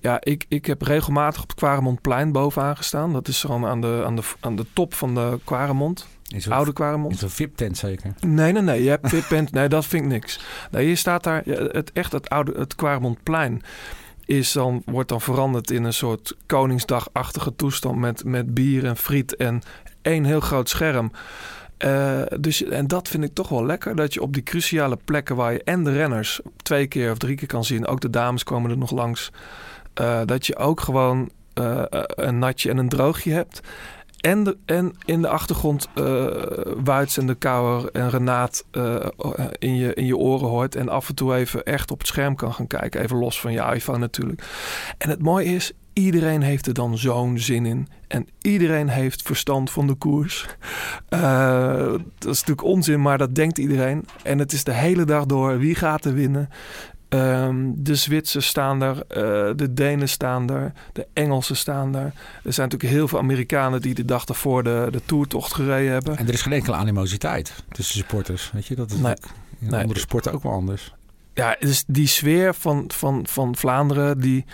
[0.00, 3.12] Ja, ik, ik heb regelmatig op het Quaremontplein bovenaan gestaan.
[3.12, 6.06] Dat is gewoon aan de, aan de, aan de top van de Quaremont.
[6.28, 7.18] In zo'n- Oude In Quaremont.
[7.18, 8.14] zo'n VIP-tent zeker.
[8.20, 8.82] Nee, nee, nee.
[8.82, 10.40] Je hebt VIP Nee, dat vind ik niks.
[10.70, 11.42] Nee, je staat daar...
[11.44, 12.52] Het, echt het oude...
[12.58, 13.62] Het Quaremontplein
[14.26, 17.98] is dan, wordt dan veranderd in een soort Koningsdagachtige toestand...
[17.98, 19.62] met, met bier en friet en
[20.02, 21.10] één heel groot scherm.
[21.76, 23.96] Eh, dus, en dat vind ik toch wel lekker.
[23.96, 26.40] Dat je op die cruciale plekken waar je en de renners...
[26.56, 27.86] twee keer of drie keer kan zien...
[27.86, 29.30] ook de dames komen er nog langs...
[29.94, 33.60] eh, dat je ook gewoon eh, een natje en een droogje hebt...
[34.24, 36.26] En, en in de achtergrond eh
[36.84, 39.06] Wuits en de Kouwer en Renaat eh,
[39.58, 40.74] in, je, in je oren hoort.
[40.74, 43.00] En af en toe even echt op het scherm kan gaan kijken.
[43.00, 44.42] Even los van je iPhone natuurlijk.
[44.98, 47.88] En het mooie is, iedereen heeft er dan zo'n zin in.
[48.08, 50.46] En iedereen heeft verstand van de koers.
[51.08, 54.04] Eh, dat is natuurlijk onzin, maar dat denkt iedereen.
[54.22, 56.48] En het is de hele dag door wie gaat er winnen.
[57.14, 62.12] Ehm, de Zwitsers staan er, eh, de Denen staan er, de Engelsen staan er.
[62.44, 66.16] Er zijn natuurlijk heel veel Amerikanen die de dag daarvoor de, de toertocht gereden hebben.
[66.16, 68.50] En er is geen enkele animositeit tussen supporters.
[68.52, 69.14] Weet je, dat is Nee.
[69.60, 69.80] in Nee.
[69.80, 70.94] andere sporten ook wel anders.
[71.34, 74.44] Ja, dus die sfeer van, van, van Vlaanderen, die,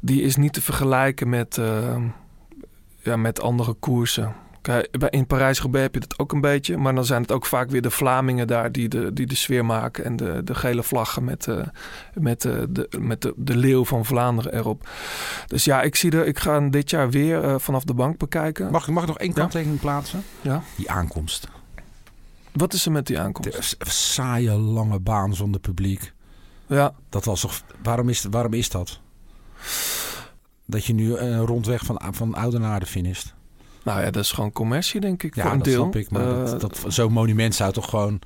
[0.00, 1.96] die is niet te vergelijken met, eh,
[3.02, 4.34] ja, met andere koersen.
[5.10, 6.76] In Parijs-Roubaix heb je dat ook een beetje.
[6.76, 9.64] Maar dan zijn het ook vaak weer de Vlamingen daar die de, die de sfeer
[9.64, 10.04] maken.
[10.04, 11.66] En de, de gele vlaggen met, eh,
[12.14, 14.88] met, eh, de, met de, de leeuw van Vlaanderen erop.
[15.46, 18.18] Dus ja, ik, zie er, ik ga hem dit jaar weer eh, vanaf de bank
[18.18, 18.70] bekijken.
[18.70, 20.24] Mag, mag ik nog één kanttekening plaatsen?
[20.40, 20.62] Ja.
[20.76, 21.48] Die aankomst.
[22.52, 23.78] Wat is er met die aankomst?
[23.78, 26.12] De saaie lange baan zonder publiek.
[26.66, 26.94] Ja.
[27.08, 27.62] Dat was toch...
[27.82, 29.00] Waarom is, waarom is dat?
[30.66, 33.34] Dat je nu een rondweg van, van Oudenaarde finisht.
[33.84, 35.34] Nou ja, dat is gewoon commercie, denk ik.
[35.34, 35.80] Ja, voor een dat deel.
[35.80, 36.10] snap ik.
[36.10, 38.20] Maar Eh, dat, dat, zo'n monument zou toch gewoon...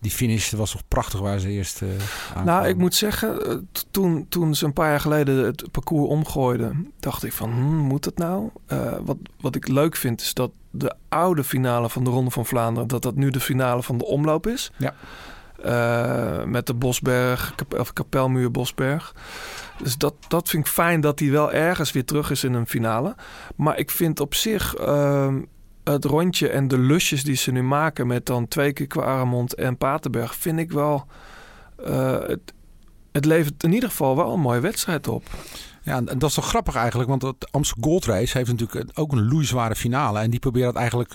[0.00, 3.56] Die finish was toch prachtig waar ze eerst eh Nou, ik moet zeggen, eh,
[3.90, 8.04] toen, toen ze een paar jaar geleden het parcours omgooiden, dacht ik van, hmm, moet
[8.04, 8.50] dat nou?
[9.04, 12.88] Wat, wat ik leuk vind, is dat de oude finale van de Ronde van Vlaanderen,
[12.88, 14.72] dat dat nu de finale van de omloop is.
[14.76, 14.94] Ja.
[16.44, 19.14] Met de Bosberg, of Kapelmuur Bosberg.
[19.82, 22.66] Dus dat, dat vind ik fijn dat hij wel ergens weer terug is in een
[22.66, 23.14] finale.
[23.56, 25.40] Maar ik vind op zich ehm,
[25.84, 28.06] het rondje en de lusjes die ze nu maken...
[28.06, 30.34] met dan twee keer Quaremont en Paterberg...
[30.34, 31.06] vind ik wel...
[31.84, 32.52] eh, het,
[33.12, 35.22] het levert in ieder geval wel een mooie wedstrijd op.
[35.82, 39.12] Ja, en dat is toch grappig eigenlijk, want het Amsterdam Gold Race heeft natuurlijk ook
[39.12, 40.18] een loeizware finale.
[40.20, 41.14] En die proberen het eigenlijk,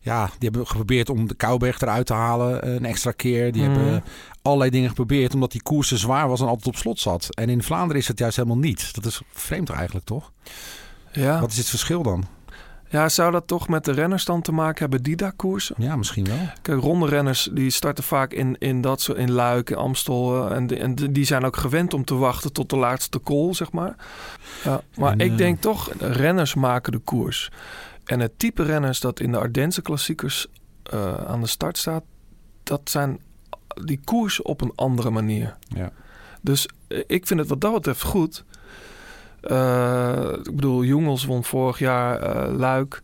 [0.00, 3.52] ja, die hebben geprobeerd om de Kouberg eruit te halen eh, een extra keer.
[3.52, 3.72] Die Mhm.
[3.78, 4.02] hebben
[4.42, 7.34] allerlei dingen geprobeerd, omdat die koers te zwaar was en altijd op slot zat.
[7.34, 8.94] En in Vlaanderen is het juist helemaal niet.
[8.94, 10.32] Dat is vreemd eigenlijk, toch?
[11.12, 11.40] Ja.
[11.40, 12.24] Wat is het verschil dan?
[12.88, 15.74] Ja, zou dat toch met de renners dan te maken hebben die daar koersen?
[15.78, 16.36] Ja, misschien wel.
[16.62, 20.48] Kijk, ronde renners die starten vaak in, in dat soort in Luik, in Amstel.
[20.48, 23.72] eh, en, en die zijn ook gewend om te wachten tot de laatste call, zeg
[23.72, 23.94] maar.
[24.64, 27.50] Ja, maar En, ik eh, denk toch, renners maken de koers.
[28.04, 30.46] En het type renners dat in de Ardense klassiekers
[30.82, 32.02] eh, aan de start staat,
[32.62, 33.20] dat zijn
[33.84, 35.56] die koers op een andere manier.
[35.68, 35.92] Ja.
[36.40, 38.44] Dus eh, ik vind het wat dat betreft goed.
[39.40, 43.02] Eh, ik bedoel, Jongels won vorig jaar eh, Luik.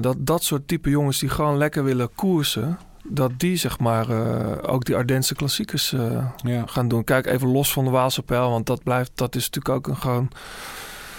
[0.00, 2.78] Dat, dat soort type jongens die gewoon lekker willen koersen...
[3.04, 4.06] dat die zeg maar
[4.62, 5.94] ook die Ardense klassiekers
[6.36, 6.62] Ja.
[6.66, 7.04] gaan doen.
[7.04, 10.00] Kijk even los van de Waalse pijl, want dat, blijft, dat is natuurlijk ook een
[10.00, 10.28] gewoon...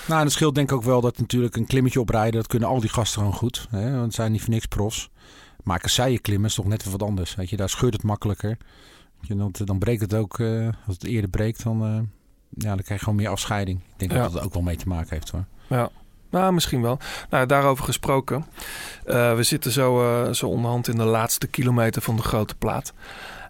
[0.08, 2.70] Nou, en het scheelt denk ik ook wel dat natuurlijk een klimmetje oprijden, dat kunnen
[2.70, 3.68] al die gasten gewoon goed.
[3.70, 3.92] Hè?
[3.92, 5.10] Want het zijn niet voor niks profs.
[5.66, 7.36] Maar kasseien klimmen is toch net even wat anders.
[7.36, 8.58] Weet je, daar scheurt het makkelijker.
[9.22, 11.90] Je, dan, dan breekt het ook, eh, als het eerder breekt, dan, eh,
[12.50, 13.80] ja, dan krijg je gewoon meer afscheiding.
[13.80, 14.18] Ik denk Ja.
[14.24, 15.46] dat dat ook wel mee te maken heeft hoor.
[15.68, 15.90] Ja,
[16.30, 17.00] nou, misschien wel.
[17.30, 18.46] Nou, daarover gesproken.
[19.06, 22.94] Eh, we zitten zo, zo onderhand in de laatste kilometer van de grote plaat.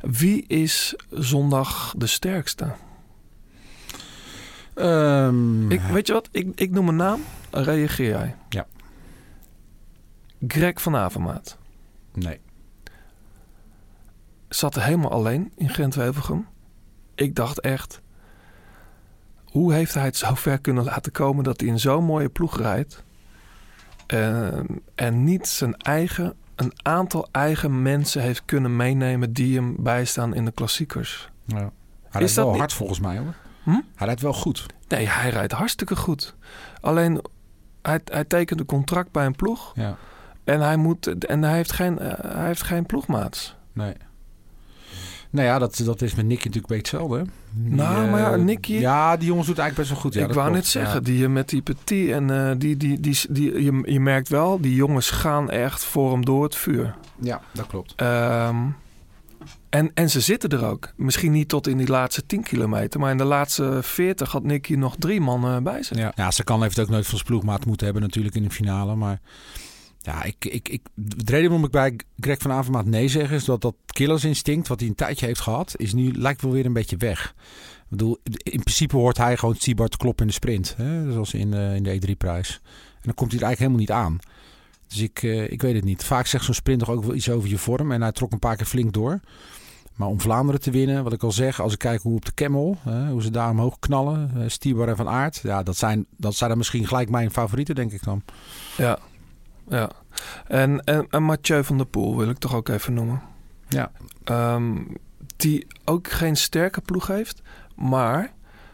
[0.01, 2.71] Wie is zondag de sterkste?
[4.73, 6.29] Ehm, Ik, weet je wat?
[6.31, 7.21] Ik, ik noem een naam.
[7.51, 8.35] Reageer jij?
[8.49, 8.65] Ja.
[10.47, 11.57] Greg van Avermaat.
[12.15, 12.39] Nee.
[14.49, 16.47] Zat helemaal alleen in Gent-Wevelgem.
[17.15, 18.01] Ik dacht echt...
[19.45, 21.43] Hoe heeft hij het zo ver kunnen laten komen...
[21.43, 23.03] dat hij in zo'n mooie ploeg rijdt...
[24.07, 26.33] En, en niet zijn eigen...
[26.55, 29.33] een aantal eigen mensen heeft kunnen meenemen...
[29.33, 31.29] die hem bijstaan in de klassiekers.
[31.45, 31.71] Ja.
[32.09, 33.33] Hij Is dat wel niet- hard volgens mij hoor.
[33.63, 33.69] Hm?
[33.95, 34.65] Hij rijdt wel goed.
[34.87, 36.35] Nee, hij rijdt hartstikke goed.
[36.81, 37.21] Alleen,
[37.81, 39.71] hij, hij tekent een contract bij een ploeg...
[39.75, 39.97] Ja.
[40.45, 43.55] En hij, moet, en hij, heeft geen, eh, hij heeft geen ploegmaats.
[43.73, 43.93] Nee.
[45.29, 47.31] Nou ja, dat, dat is met Nicky natuurlijk een beetje hetzelfde.
[47.51, 50.13] Die, Nou, maar ja, eh, Nicky- Ja, die jongens doet eigenlijk best wel goed.
[50.21, 50.55] Ja, ik wou klopt.
[50.63, 50.99] net zeggen, Ja.
[50.99, 54.75] die eh, met die petit en die, die, die, die, je, je merkt wel, die
[54.75, 56.95] jongens gaan echt voor hem door het vuur.
[57.19, 57.93] Ja, dat klopt.
[57.95, 58.55] Ehm,
[59.69, 60.89] en, en ze zitten er ook.
[60.95, 64.73] Misschien niet tot in die laatste 10 kilometer, maar in de laatste 40 had Nicky
[64.75, 65.97] nog drie man eh, bij zich.
[65.97, 68.95] Ja, ja kan heeft ook nooit van zijn ploegmaat moeten hebben natuurlijk in de finale.
[68.95, 69.19] Maar
[70.05, 73.31] ja, ik, ik, ik, de reden waarom ik bij Greg van Avermaat nee zeg...
[73.31, 75.73] is dat dat killersinstinct wat hij een tijdje heeft gehad...
[75.75, 77.35] Is nu, lijkt wel weer een beetje weg.
[77.83, 80.73] Ik bedoel, in principe hoort hij gewoon Siebart kloppen in de sprint.
[80.77, 81.11] Hè?
[81.11, 82.61] Zoals in, eh, in de E3-prijs.
[82.93, 84.19] En dan komt hij er eigenlijk helemaal niet aan.
[84.87, 86.03] Dus ik, eh, ik weet het niet.
[86.03, 87.91] Vaak zegt zo'n sprint toch ook wel iets over je vorm.
[87.91, 89.19] En hij trok een paar keer flink door.
[89.95, 92.75] Maar om Vlaanderen te winnen, wat ik al zeg, als ik kijk hoe op de
[92.83, 96.49] hè, hoe ze daar omhoog knallen, Stiebar en Van Aert, ja, dat zijn, dat zijn
[96.49, 98.21] dan misschien gelijk mijn favorieten, denk ik dan.
[98.77, 98.99] Ja,
[99.67, 99.89] ja.
[100.47, 103.21] En, en, en Mathieu van der Poel wil ik toch ook even noemen.
[103.67, 103.91] Ja.
[104.23, 104.77] Ehm,
[105.35, 107.41] die ook geen sterke ploeg heeft,
[107.75, 108.33] maar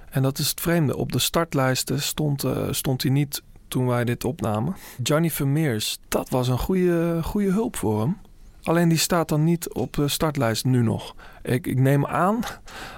[0.10, 0.98] En dat is het vreemde.
[0.98, 4.76] Op de startlijsten stond, eh, stond hij niet toen wij dit opnamen.
[5.04, 8.18] Johnny Vermeers, dat was een goede, goede hulp voor hem.
[8.64, 11.16] Alleen die staat dan niet op de startlijst nu nog.
[11.42, 12.40] Ik, ik neem aan,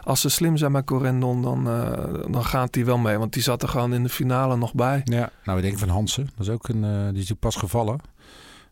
[0.04, 3.18] als ze slim zijn met Corendon, dan, eh, dan gaat hij wel mee.
[3.18, 5.02] Want die zat er gewoon in de finale nog bij.
[5.04, 6.30] Ja, nou, we denken van Hansen.
[6.38, 8.00] Dat is ook een, eh, die is natuurlijk pas gevallen.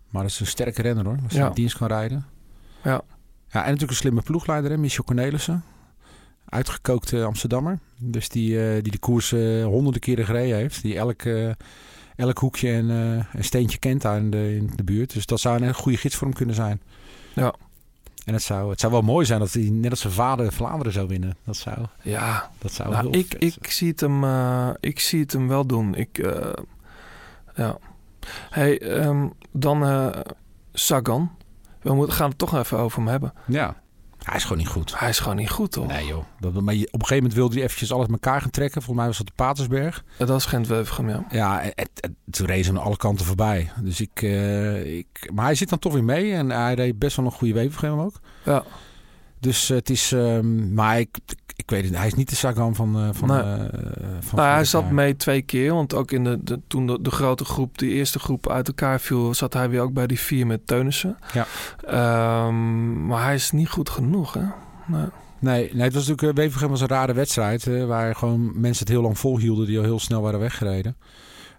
[0.10, 1.18] Maar dat is een sterke renner hoor.
[1.24, 1.48] Als hij Ja.
[1.48, 2.26] in dienst kan rijden.
[2.84, 3.02] Ja.
[3.48, 5.64] Ja, en natuurlijk een slimme ploegleider, hè, Michel Cornelissen.
[6.46, 7.80] Uitgekookte Amsterdammer.
[8.00, 10.82] Dus die, eh, die de koers eh, honderden keren gereden heeft.
[10.82, 11.50] Die elk, eh,
[12.16, 15.14] elk hoekje en eh, een steentje kent daar in de, in de buurt.
[15.14, 16.82] Dus dat zou een goede gids voor hem kunnen zijn.
[17.34, 17.54] Ja.
[18.26, 20.94] En het zou, het zou wel mooi zijn dat hij net als zijn vader Vlaanderen
[20.94, 21.38] zou winnen.
[21.44, 25.32] Dat zou, Ja, dat zou nou, ik, ik, zie het hem, eh, ik zie het
[25.32, 25.96] hem wel doen.
[25.96, 26.54] Ik, eh,
[27.56, 27.78] ja.
[28.50, 30.14] Hey, ehm, dan
[30.74, 31.32] Sagan.
[31.82, 33.34] We moeten, gaan het toch even over hem hebben.
[33.46, 33.82] Ja.
[34.26, 35.00] Hij is gewoon niet goed.
[35.00, 35.88] Hij is gewoon niet goed, toch?
[35.88, 36.24] Nee joh.
[36.40, 38.82] Dat, maar je- op een gegeven moment wilde hij eventjes alles met elkaar gaan trekken.
[38.82, 40.04] Volgens mij was dat de Patersberg.
[40.18, 41.26] Dat was Gent-Wevelgem, ja.
[41.30, 41.64] Ja,
[42.30, 43.72] toen reed ze aan alle kanten voorbij.
[43.82, 45.30] Dus ik, eh, ik...
[45.34, 46.34] Maar hij zit dan toch weer mee.
[46.34, 48.20] En hij reed best wel een goede Wevelgem ook.
[48.46, 48.64] Ja.
[49.42, 50.12] Dus eh, het is...
[50.12, 51.18] ehm, maar ik,
[51.56, 52.96] ik weet het Hij is niet de Sagan van...
[52.96, 53.66] eh, van, eh,
[54.20, 55.74] van Nou, hij zat mee twee keer.
[55.74, 59.00] Want ook in de, de, toen de, de grote groep, de eerste groep uit elkaar
[59.00, 59.34] viel...
[59.34, 61.18] zat hij weer ook bij die vier met Teunissen.
[61.34, 61.46] Ja.
[61.86, 64.46] Ehm, maar hij is niet goed genoeg, hè?
[64.86, 65.06] Nee.
[65.40, 66.38] Nee, nee, het was natuurlijk...
[66.38, 67.86] Wevelgem was een rare wedstrijd.
[67.88, 69.66] waar gewoon mensen het heel lang volhielden.
[69.66, 70.96] Die al heel snel waren weggereden.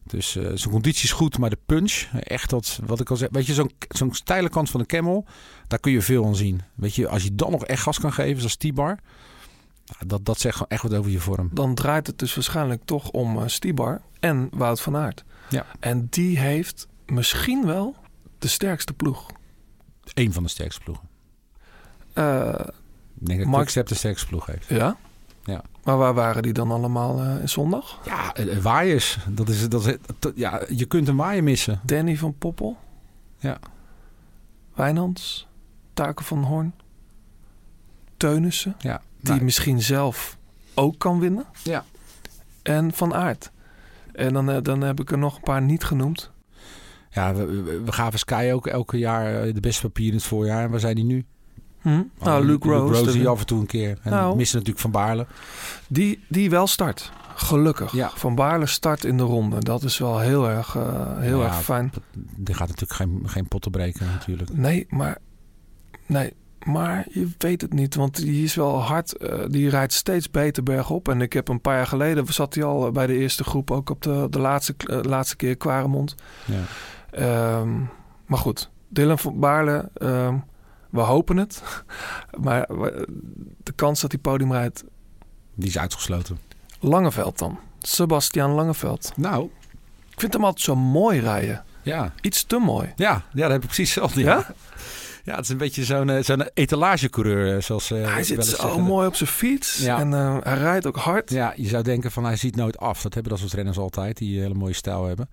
[0.05, 3.29] Dus eh, zijn conditie is goed, maar de punch, echt dat, wat ik al zeg,
[3.33, 5.27] weet je, zo'n zo'n steile kant van de camel,
[5.69, 6.61] daar kun je veel aan zien.
[6.75, 8.99] Weet je, als je dan nog echt gas kan geven, zoals T-bar,
[9.87, 11.51] nou, dat, dat zegt gewoon echt wat over je vorm.
[11.53, 15.25] Dan draait het dus waarschijnlijk toch om eh, Stibar en Wout van Aert.
[15.49, 15.67] Ja.
[15.81, 17.97] En die heeft misschien wel
[18.39, 19.27] de sterkste ploeg.
[20.15, 21.09] Eén van de sterkste ploegen.
[22.13, 22.49] Eh,
[23.21, 24.67] Ik denk dat Mark- de sterkste ploeg heeft.
[24.69, 24.97] ja?
[25.45, 25.62] Ja.
[25.84, 28.01] Maar waar waren die dan allemaal eh, in zondag?
[28.05, 29.18] Ja, eh, eh, waaiers.
[29.28, 31.80] Dat is, dat is, dat- ja, je kunt een waaier missen.
[31.84, 32.76] Danny van Poppel?
[33.38, 33.59] Ja.
[34.74, 35.47] Wijnands?
[35.95, 36.74] Taken van Hoorn?
[38.16, 38.74] Teunissen?
[38.78, 39.01] Ja.
[39.20, 40.36] Die Nou, misschien zelf
[40.74, 41.45] ook kan winnen?
[41.62, 41.84] Ja.
[42.62, 43.51] En Van Aert?
[44.12, 46.30] En dan, eh, dan heb ik er nog een paar niet genoemd.
[47.11, 50.64] ja, we, we, gaven Sky ook elke jaar eh, de beste papier in het voorjaar.
[50.64, 51.24] En waar zijn die nu?
[51.83, 52.03] Hm?
[52.20, 53.05] Nou, Luke Rose.
[53.11, 53.99] zie je de- af en toe een keer.
[54.03, 54.37] En Nou.
[54.37, 55.26] missen natuurlijk Van Baarle.
[55.89, 57.12] Die, die wel start.
[57.35, 57.93] Gelukkig.
[57.93, 58.11] Ja.
[58.14, 59.59] Van Baarle start in de ronde.
[59.59, 61.93] Dat is wel heel erg, eh, heel Ja, erg fijn.
[62.37, 64.57] Die gaat natuurlijk geen, geen potten breken natuurlijk.
[64.57, 65.18] Nee, maar,
[66.07, 66.33] nee,
[66.64, 67.95] maar je weet het niet.
[67.95, 69.16] Want die is wel hard.
[69.16, 71.09] eh, die rijdt steeds beter bergop.
[71.09, 72.26] En ik heb een paar jaar geleden...
[72.33, 73.70] zat hij al bij de eerste groep.
[73.70, 76.14] Ook op de, de laatste, eh, laatste keer Quaremont.
[76.45, 76.61] Ja.
[77.11, 77.70] Ehm,
[78.26, 79.91] maar goed, Dylan van Baarle...
[79.95, 80.37] ehm,
[80.93, 81.62] we hopen het.
[82.45, 82.66] maar
[83.62, 84.84] de kans dat hij podium rijdt...
[85.55, 86.38] Die is uitgesloten.
[86.80, 87.59] Langeveld dan.
[87.78, 89.12] Sebastian Langeveld.
[89.16, 89.51] Nou,
[90.11, 91.64] Ik vind hem altijd zo mooi rijden.
[91.82, 92.12] ja.
[92.20, 92.93] Iets te mooi.
[92.97, 94.20] Ja, ja dat heb ik precies hetzelfde.
[94.20, 94.47] Ja?
[95.24, 98.57] Ja, het is een beetje zo'n eh, zo'n etalagecoureur, eh, zoals eh, hij zit zo
[98.57, 98.82] zeggen.
[98.82, 99.78] mooi op zijn fiets.
[99.78, 99.99] Ja.
[99.99, 101.30] En hij rijdt ook hard.
[101.30, 103.03] Ja, je zou denken van hij ziet nooit af.
[103.03, 105.30] Dat hebben dat soort renners altijd, die een hele mooie stijl hebben.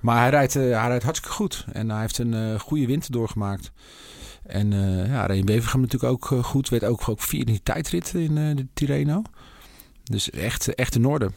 [0.00, 1.64] Maar hij rijdt, hij rijdt hartstikke goed.
[1.72, 3.70] En hij heeft een goede winter doorgemaakt.
[4.48, 6.68] En eh ja, Reen Wevergem natuurlijk ook eh, goed.
[6.68, 9.22] Werd ook, ook vierde in die tijdrit in eh, de Tirreno.
[10.04, 11.30] Dus echt, echt in orde.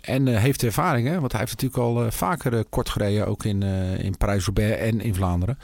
[0.00, 1.20] En heeft ervaring, hè?
[1.20, 3.26] want hij heeft natuurlijk al vaker kort gereden.
[3.26, 3.62] Ook in,
[3.98, 5.58] in Parijs-Roubaix en in Vlaanderen.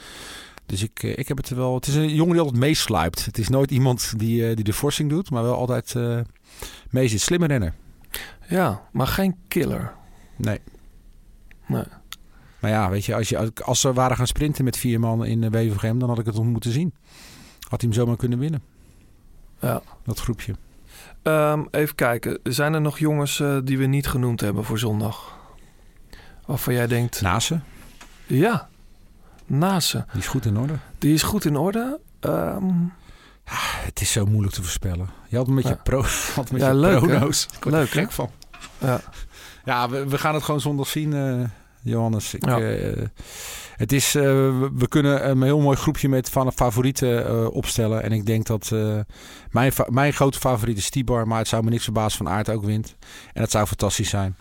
[0.65, 1.75] Dus ik, ik heb het wel...
[1.75, 3.25] Het is een jongen die altijd meesluipt.
[3.25, 6.19] Het is nooit iemand die, die de forcing doet, maar wel altijd eh
[6.89, 7.21] mee zit.
[7.21, 7.73] Slimme renner.
[8.47, 9.93] Ja, maar geen killer.
[10.35, 10.59] Nee.
[11.67, 11.83] Nee.
[12.63, 15.41] Maar ja, weet je, als, je, als ze waren gaan sprinten met vier man in
[15.41, 16.93] de Wevergem, dan had ik het nog moeten zien.
[17.59, 18.61] Had hij hem zomaar kunnen winnen,
[19.59, 19.81] Ja.
[20.05, 20.55] dat groepje.
[21.21, 22.39] Ehm, even kijken.
[22.43, 25.37] Zijn er nog jongens eh, die we niet genoemd hebben voor zondag?
[26.45, 27.21] Waarvan jij denkt...
[27.21, 27.59] Nase,
[28.25, 28.69] Ja,
[29.45, 30.05] Nase.
[30.11, 30.73] die is goed in orde.
[30.97, 31.99] Die is goed in orde.
[32.19, 32.71] Ehm,
[33.85, 35.09] Het is zo moeilijk te voorspellen.
[35.27, 35.75] Je had met je, Ja.
[35.83, 36.01] pro,
[36.35, 37.47] had met Ja, je leuk, prono's.
[37.57, 38.29] Ik Leuk, gek van.
[38.77, 38.99] ja.
[39.65, 41.43] Ja, we, we gaan het gewoon zondag zien, eh,
[41.83, 42.33] Johannes.
[42.33, 42.59] Ik, Ja.
[42.59, 43.05] eh,
[43.75, 44.23] het is, eh,
[44.75, 48.03] we, kunnen een heel mooi groepje met van favorieten eh, opstellen.
[48.03, 48.71] En ik denk dat
[49.51, 51.27] mijn, mijn grote favoriet is Stibar.
[51.27, 52.95] Maar het zou me niks verbazen van Aert ook wint.
[53.33, 54.35] En dat zou fantastisch zijn.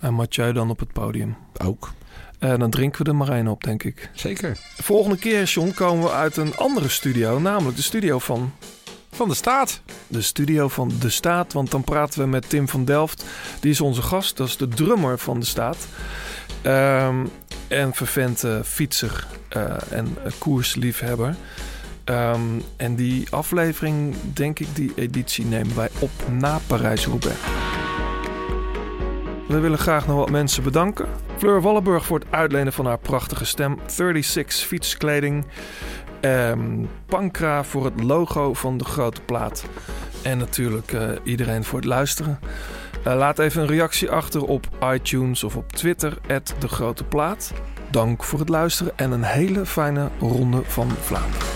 [0.00, 1.36] En Mathieu dan op het podium.
[1.64, 1.92] Ook.
[2.38, 4.10] En dan drinken we maar één op, denk ik.
[4.14, 4.58] Zeker.
[4.76, 7.38] De volgende keer, John, komen we uit een andere studio.
[7.38, 8.52] Namelijk de studio van...
[9.10, 9.80] Van de staat.
[10.06, 11.52] De studio van De Staat.
[11.52, 13.24] Want dan praten we met Tim van Delft.
[13.60, 14.36] Die is onze gast.
[14.36, 15.86] Dat is de drummer van De Staat.
[16.66, 17.26] Ehm,
[17.68, 21.34] en vervent fietser eh, en eh, koersliefhebber.
[22.04, 22.40] Ehm,
[22.76, 27.36] en die aflevering, denk ik, die editie nemen wij op na Parijs-Roubaix.
[29.48, 31.08] We willen graag nog wat mensen bedanken.
[31.36, 33.78] Fleur Wallenburg voor het uitlenen van haar prachtige stem.
[33.86, 35.46] 36 fietskleding.
[36.20, 39.64] Ehm, Pankra voor het logo van de grote plaat.
[40.22, 42.38] En natuurlijk eh, iedereen voor het luisteren.
[43.06, 46.18] Eh, laat even een reactie achter op iTunes of op Twitter,
[46.58, 47.52] de grote plaat.
[47.90, 51.46] Dank voor het luisteren en een hele fijne ronde van Vlaanderen.